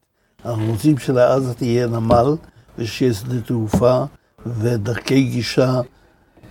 אנחנו 0.44 0.72
רוצים 0.72 0.98
שלעזה 0.98 1.54
תהיה 1.54 1.86
נמל 1.86 2.36
ושיהיה 2.78 3.14
שדה 3.14 3.40
תעופה 3.40 4.04
ודרכי 4.46 5.22
גישה 5.22 5.80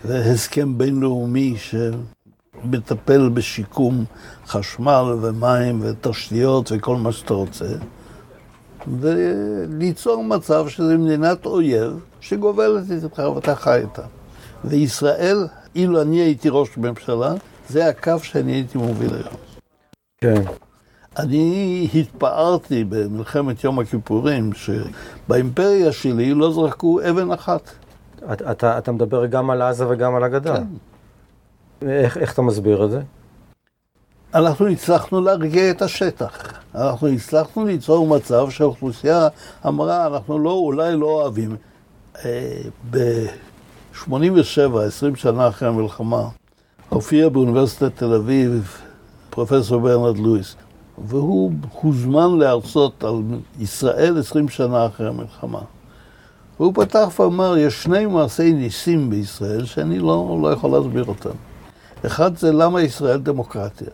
והסכם 0.05 0.77
בינלאומי 0.77 1.55
שמטפל 1.57 3.29
בשיקום 3.29 4.05
חשמל 4.47 5.15
ומים 5.21 5.79
ותשתיות 5.81 6.71
וכל 6.71 6.95
מה 6.95 7.11
שאתה 7.11 7.33
רוצה. 7.33 7.65
וליצור 8.99 10.23
מצב 10.23 10.67
שזה 10.67 10.97
מדינת 10.97 11.45
אויב 11.45 11.99
שגובלת 12.21 12.91
איתך 12.91 13.19
ואתה 13.35 13.55
חי 13.55 13.77
איתה. 13.81 14.03
וישראל, 14.65 15.47
אילו 15.75 16.01
אני 16.01 16.17
הייתי 16.17 16.49
ראש 16.51 16.77
ממשלה, 16.77 17.33
זה 17.69 17.87
הקו 17.87 18.19
שאני 18.23 18.51
הייתי 18.51 18.77
מוביל 18.77 19.13
היום. 19.13 19.35
כן. 20.17 20.41
אני 21.17 21.87
התפארתי 21.93 22.83
במלחמת 22.83 23.63
יום 23.63 23.79
הכיפורים, 23.79 24.51
שבאימפריה 24.53 25.91
שלי 25.91 26.33
לא 26.33 26.53
זרקו 26.53 26.99
אבן 27.09 27.31
אחת. 27.31 27.71
אתה, 28.33 28.51
אתה, 28.51 28.77
אתה 28.77 28.91
מדבר 28.91 29.25
גם 29.25 29.49
על 29.49 29.61
עזה 29.61 29.85
וגם 29.89 30.15
על 30.15 30.23
הגדה. 30.23 30.55
כן. 30.55 31.89
איך, 31.89 32.17
איך 32.17 32.33
אתה 32.33 32.41
מסביר 32.41 32.85
את 32.85 32.91
זה? 32.91 33.01
אנחנו 34.33 34.67
הצלחנו 34.67 35.21
להרגיע 35.21 35.71
את 35.71 35.81
השטח. 35.81 36.59
אנחנו 36.75 37.07
הצלחנו 37.07 37.65
ליצור 37.65 38.07
מצב 38.07 38.49
שהאוכלוסייה 38.49 39.27
אמרה, 39.67 40.07
אנחנו 40.07 40.39
לא, 40.39 40.51
אולי 40.51 40.95
לא 40.97 41.05
אוהבים. 41.05 41.55
אה, 42.25 42.61
ב-87, 42.89 44.79
20 44.87 45.15
שנה 45.15 45.47
אחרי 45.47 45.67
המלחמה, 45.67 46.29
הופיע 46.89 47.29
באוניברסיטת 47.29 47.95
תל 47.95 48.13
אביב 48.13 48.77
פרופסור 49.29 49.81
ברנרד 49.81 50.17
לואיס, 50.17 50.55
והוא 50.97 51.51
הוזמן 51.71 52.37
להרצות 52.39 53.03
על 53.03 53.21
ישראל 53.59 54.19
20 54.19 54.49
שנה 54.49 54.85
אחרי 54.85 55.07
המלחמה. 55.07 55.59
והוא 56.61 56.73
פתח 56.75 57.19
ואמר, 57.19 57.57
יש 57.57 57.83
שני 57.83 58.05
מעשי 58.05 58.53
ניסים 58.53 59.09
בישראל 59.09 59.65
שאני 59.65 59.99
לא, 59.99 60.39
לא 60.41 60.51
יכול 60.51 60.71
להסביר 60.71 61.05
אותם. 61.05 61.29
אחד 62.05 62.37
זה 62.37 62.51
למה 62.51 62.81
ישראל 62.81 63.19
דמוקרטיה. 63.19 63.87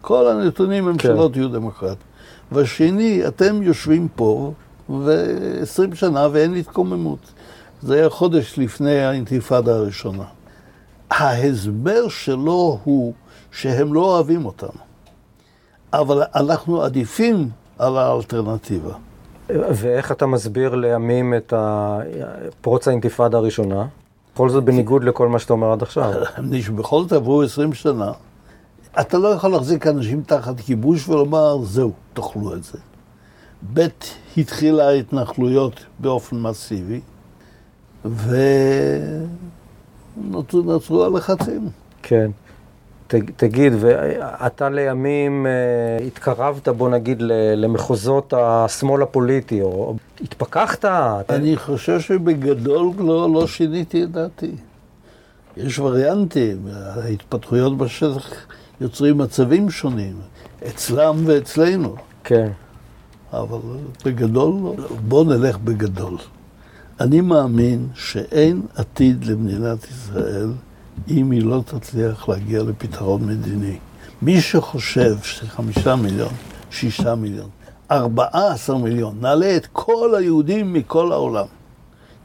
כל 0.00 0.28
הנתונים 0.28 0.88
הם 0.88 0.96
כן. 0.96 1.08
שלא 1.08 1.30
תהיו 1.32 1.48
דמוקרטיה. 1.48 2.06
והשני, 2.52 3.26
אתם 3.28 3.62
יושבים 3.62 4.08
פה 4.16 4.52
ו-20 4.90 5.94
שנה 5.94 6.28
ואין 6.32 6.54
התקוממות. 6.54 7.18
זה 7.82 7.94
היה 7.94 8.10
חודש 8.10 8.58
לפני 8.58 9.04
האינתיפאדה 9.04 9.74
הראשונה. 9.74 10.24
ההסבר 11.10 12.08
שלו 12.08 12.78
הוא 12.84 13.12
שהם 13.52 13.94
לא 13.94 14.00
אוהבים 14.00 14.46
אותנו, 14.46 14.80
אבל 15.92 16.22
אנחנו 16.34 16.82
עדיפים 16.82 17.48
על 17.78 17.96
האלטרנטיבה. 17.96 18.94
ואיך 19.48 20.12
אתה 20.12 20.26
מסביר 20.26 20.74
לימים 20.74 21.34
את 21.34 21.52
פרוץ 22.60 22.88
האינתיפאדה 22.88 23.38
הראשונה? 23.38 23.86
בכל 24.34 24.48
זאת 24.48 24.64
בניגוד 24.64 25.04
לכל 25.04 25.28
מה 25.28 25.38
שאתה 25.38 25.52
אומר 25.52 25.72
עד 25.72 25.82
עכשיו. 25.82 26.12
בכל 26.76 27.02
זאת 27.02 27.12
עברו 27.12 27.42
20 27.42 27.74
שנה. 27.74 28.12
אתה 29.00 29.18
לא 29.18 29.28
יכול 29.28 29.50
להחזיק 29.50 29.86
אנשים 29.86 30.22
תחת 30.22 30.60
כיבוש 30.60 31.08
ולומר, 31.08 31.58
זהו, 31.64 31.92
תאכלו 32.14 32.54
את 32.54 32.64
זה. 32.64 32.78
ב', 33.74 33.86
התחילה 34.36 34.88
ההתנחלויות 34.88 35.84
באופן 35.98 36.40
מסיבי, 36.40 37.00
ונוצרו 40.16 41.04
הלחצים. 41.04 41.68
כן. 42.02 42.30
תגיד, 43.36 43.72
ואתה 43.80 44.68
לימים 44.68 45.46
אה, 45.46 46.06
התקרבת, 46.06 46.68
בוא 46.68 46.88
נגיד, 46.88 47.22
למחוזות 47.56 48.34
השמאל 48.36 49.02
הפוליטי, 49.02 49.62
או 49.62 49.96
התפכחת? 50.20 50.84
אני 51.30 51.56
חושב 51.56 52.00
שבגדול 52.00 52.90
לא, 52.98 53.32
לא 53.34 53.46
שיניתי 53.46 54.04
את 54.04 54.10
דעתי. 54.10 54.50
יש 55.56 55.78
וריאנטים, 55.78 56.66
ההתפתחויות 56.72 57.78
בשטח 57.78 58.46
יוצרים 58.80 59.18
מצבים 59.18 59.70
שונים, 59.70 60.16
אצלם 60.68 61.16
ואצלנו. 61.26 61.94
כן. 62.24 62.48
אבל 63.32 63.58
בגדול, 64.04 64.52
בוא 65.08 65.24
נלך 65.24 65.58
בגדול. 65.58 66.16
אני 67.00 67.20
מאמין 67.20 67.88
שאין 67.94 68.62
עתיד 68.74 69.24
למדינת 69.24 69.84
ישראל 69.84 70.48
אם 71.08 71.30
היא 71.30 71.42
לא 71.42 71.62
תצליח 71.66 72.28
להגיע 72.28 72.62
לפתרון 72.62 73.26
מדיני. 73.26 73.78
מי 74.22 74.40
שחושב 74.40 75.16
שחמישה 75.22 75.96
מיליון, 75.96 76.32
שישה 76.70 77.14
מיליון, 77.14 77.48
ארבעה 77.90 78.52
עשר 78.52 78.76
מיליון, 78.76 79.16
נעלה 79.20 79.56
את 79.56 79.66
כל 79.72 80.14
היהודים 80.18 80.72
מכל 80.72 81.12
העולם, 81.12 81.46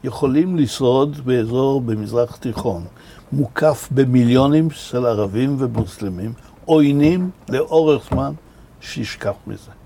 יכולים 0.04 0.56
לשרוד 0.56 1.20
באזור 1.24 1.80
במזרח 1.80 2.36
תיכון, 2.36 2.84
מוקף 3.32 3.88
במיליונים 3.90 4.70
של 4.70 5.06
ערבים 5.06 5.56
ומוסלמים, 5.58 6.32
עוינים 6.64 7.30
לאורך 7.48 8.08
זמן, 8.10 8.32
שישכח 8.80 9.34
מזה. 9.46 9.81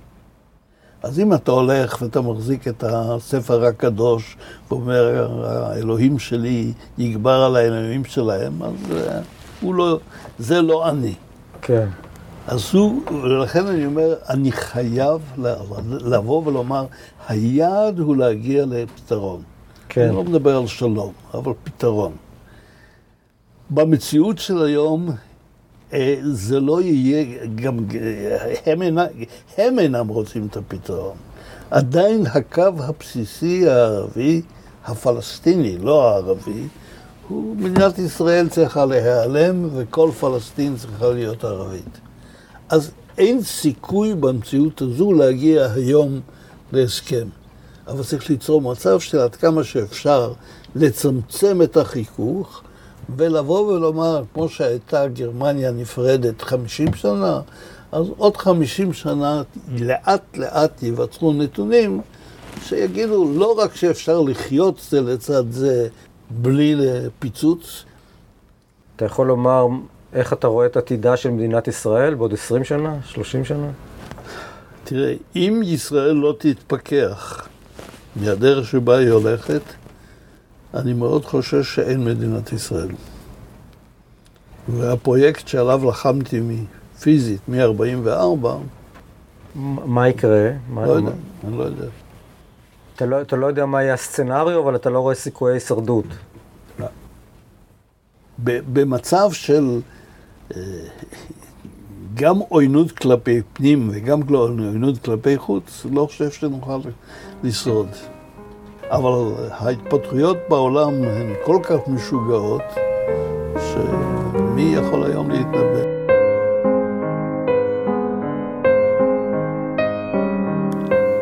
אז 1.02 1.20
אם 1.20 1.34
אתה 1.34 1.50
הולך 1.50 2.02
ואתה 2.02 2.20
מחזיק 2.20 2.68
את 2.68 2.84
הספר 2.86 3.64
הקדוש 3.64 4.36
ואומר, 4.70 5.28
האלוהים 5.46 6.18
שלי 6.18 6.72
יגבר 6.98 7.42
על 7.42 7.56
האלוהים 7.56 8.04
שלהם, 8.04 8.62
אז 8.62 8.92
אה, 8.92 9.20
הוא 9.60 9.74
לא, 9.74 9.98
זה 10.38 10.62
לא 10.62 10.88
אני. 10.88 11.14
כן. 11.62 11.86
אז 12.46 12.74
הוא, 12.74 13.02
ולכן 13.22 13.66
אני 13.66 13.86
אומר, 13.86 14.14
אני 14.28 14.52
חייב 14.52 15.20
לבוא 15.88 16.42
ולומר, 16.46 16.86
היעד 17.28 17.98
הוא 17.98 18.16
להגיע 18.16 18.64
לפתרון. 18.66 19.42
כן. 19.88 20.02
אני 20.02 20.16
לא 20.16 20.24
מדבר 20.24 20.56
על 20.56 20.66
שלום, 20.66 21.12
אבל 21.34 21.52
פתרון. 21.64 22.12
במציאות 23.70 24.38
של 24.38 24.62
היום, 24.62 25.08
זה 26.22 26.60
לא 26.60 26.80
יהיה, 26.82 27.46
גם 27.54 27.78
הם, 28.66 28.82
אינה, 28.82 29.04
הם 29.58 29.78
אינם 29.78 30.08
רוצים 30.08 30.46
את 30.50 30.56
הפתרון. 30.56 31.16
עדיין 31.70 32.26
הקו 32.26 32.72
הבסיסי 32.78 33.68
הערבי, 33.68 34.42
הפלסטיני, 34.84 35.78
לא 35.78 36.08
הערבי, 36.08 36.62
הוא, 37.28 37.56
מדינת 37.56 37.98
ישראל 37.98 38.48
צריכה 38.48 38.84
להיעלם 38.84 39.68
וכל 39.76 40.10
פלסטין 40.20 40.76
צריכה 40.76 41.08
להיות 41.08 41.44
ערבית. 41.44 42.00
אז 42.68 42.90
אין 43.18 43.42
סיכוי 43.42 44.14
במציאות 44.14 44.82
הזו 44.82 45.12
להגיע 45.12 45.72
היום 45.72 46.20
להסכם. 46.72 47.28
אבל 47.86 48.02
צריך 48.02 48.30
ליצור 48.30 48.62
מצב 48.62 49.00
של 49.00 49.18
עד 49.18 49.36
כמה 49.36 49.64
שאפשר 49.64 50.32
לצמצם 50.74 51.62
את 51.62 51.76
החיכוך 51.76 52.62
ולבוא 53.16 53.72
ולומר, 53.72 54.22
כמו 54.34 54.48
שהייתה 54.48 55.08
גרמניה 55.08 55.70
נפרדת 55.70 56.42
50 56.42 56.94
שנה, 56.94 57.40
אז 57.92 58.06
עוד 58.16 58.36
50 58.36 58.92
שנה 58.92 59.42
לאט 59.78 60.22
לאט 60.36 60.82
ייווצרו 60.82 61.32
נתונים 61.32 62.00
שיגידו 62.62 63.32
לא 63.34 63.54
רק 63.58 63.76
שאפשר 63.76 64.20
לחיות 64.20 64.86
זה 64.90 65.00
לצד 65.00 65.50
זה 65.50 65.88
בלי 66.30 66.74
פיצוץ. 67.18 67.84
אתה 68.96 69.04
יכול 69.04 69.26
לומר 69.26 69.66
איך 70.12 70.32
אתה 70.32 70.46
רואה 70.46 70.66
את 70.66 70.76
עתידה 70.76 71.16
של 71.16 71.30
מדינת 71.30 71.68
ישראל 71.68 72.14
בעוד 72.14 72.32
20 72.32 72.64
שנה, 72.64 72.96
30 73.04 73.44
שנה? 73.44 73.70
תראה, 74.84 75.14
אם 75.36 75.60
ישראל 75.64 76.12
לא 76.12 76.34
תתפכח 76.38 77.48
מהדרך 78.16 78.68
שבה 78.68 78.98
היא 78.98 79.10
הולכת, 79.10 79.62
אני 80.76 80.92
מאוד 80.92 81.24
חושש 81.24 81.74
שאין 81.74 82.04
מדינת 82.04 82.52
ישראל. 82.52 82.88
והפרויקט 84.68 85.48
שעליו 85.48 85.88
לחמתי 85.88 86.40
פיזית 87.00 87.40
מ-44... 87.48 88.46
מה 89.84 90.08
יקרה? 90.08 90.50
לא 90.74 90.90
יודע, 90.90 91.10
אני 91.44 91.58
לא 91.58 91.62
יודע. 91.62 91.86
אתה 92.96 93.06
לא, 93.06 93.20
אתה 93.20 93.36
לא 93.36 93.46
יודע 93.46 93.66
מה 93.66 93.82
יהיה 93.82 93.94
הסצנריו, 93.94 94.62
אבל 94.62 94.76
אתה 94.76 94.90
לא 94.90 94.98
רואה 94.98 95.14
סיכויי 95.14 95.54
הישרדות. 95.54 96.04
במצב 98.44 99.32
של 99.32 99.80
אה, 100.56 100.60
גם 102.14 102.38
עוינות 102.38 102.92
כלפי 102.92 103.42
פנים 103.52 103.90
וגם 103.92 104.20
עוינות 104.28 104.98
כלפי 104.98 105.38
חוץ, 105.38 105.86
לא 105.92 106.06
חושב 106.06 106.30
שנוכל 106.30 106.80
לשרוד. 107.42 107.88
אבל 108.90 109.32
ההתפתחויות 109.50 110.36
בעולם 110.48 110.94
הן 111.02 111.32
כל 111.44 111.58
כך 111.62 111.88
משוגעות, 111.88 112.62
שמי 113.58 114.74
יכול 114.74 115.04
היום 115.04 115.30
להתנבא? 115.30 115.96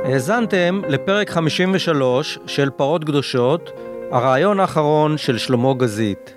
האזנתם 0.04 0.80
לפרק 0.88 1.30
53 1.30 2.38
של 2.46 2.70
פרות 2.70 3.04
קדושות, 3.04 3.70
הרעיון 4.10 4.60
האחרון 4.60 5.18
של 5.18 5.38
שלמה 5.38 5.74
גזית. 5.74 6.34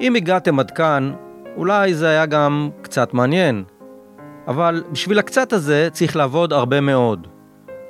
אם 0.00 0.14
הגעתם 0.14 0.58
עד 0.58 0.70
כאן, 0.70 1.12
אולי 1.56 1.94
זה 1.94 2.08
היה 2.08 2.26
גם 2.26 2.70
קצת 2.82 3.14
מעניין. 3.14 3.64
אבל 4.48 4.84
בשביל 4.92 5.18
הקצת 5.18 5.52
הזה 5.52 5.88
צריך 5.92 6.16
לעבוד 6.16 6.52
הרבה 6.52 6.80
מאוד. 6.80 7.35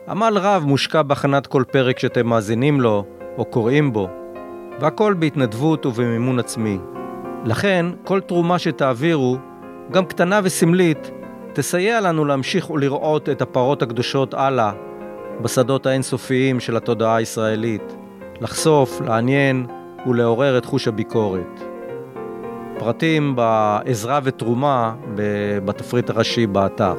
עמל 0.09 0.38
רב 0.40 0.64
מושקע 0.66 1.02
בהכנת 1.02 1.46
כל 1.46 1.64
פרק 1.70 1.98
שאתם 1.98 2.26
מאזינים 2.26 2.80
לו 2.80 3.04
או 3.38 3.44
קוראים 3.44 3.92
בו, 3.92 4.09
והכל 4.80 5.14
בהתנדבות 5.18 5.86
ובמימון 5.86 6.38
עצמי. 6.38 6.78
לכן, 7.44 7.86
כל 8.04 8.20
תרומה 8.20 8.59
שתעבירו, 8.59 9.36
גם 9.90 10.04
קטנה 10.04 10.40
וסמלית, 10.44 11.11
תסייע 11.52 12.00
לנו 12.00 12.24
להמשיך 12.24 12.70
ולראות 12.70 13.28
את 13.28 13.42
הפרות 13.42 13.82
הקדושות 13.82 14.34
הלאה, 14.34 14.72
בשדות 15.40 15.86
האינסופיים 15.86 16.61
של 16.61 16.76
התודעה 16.76 17.16
הישראלית, 17.16 17.96
לחשוף, 18.40 19.00
לעניין 19.00 19.66
ולעורר 20.07 20.59
את 20.59 20.64
חוש 20.64 20.88
הביקורת. 20.88 21.61
פרטים 22.78 23.36
בעזרה 23.36 24.20
ותרומה 24.22 24.94
בתפריט 25.64 26.11
הראשי 26.11 26.46
באתר. 26.46 26.94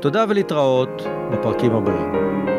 תודה 0.00 0.24
ולהתראות 0.28 1.02
בפרקים 1.32 1.72
הבאים. 1.74 2.57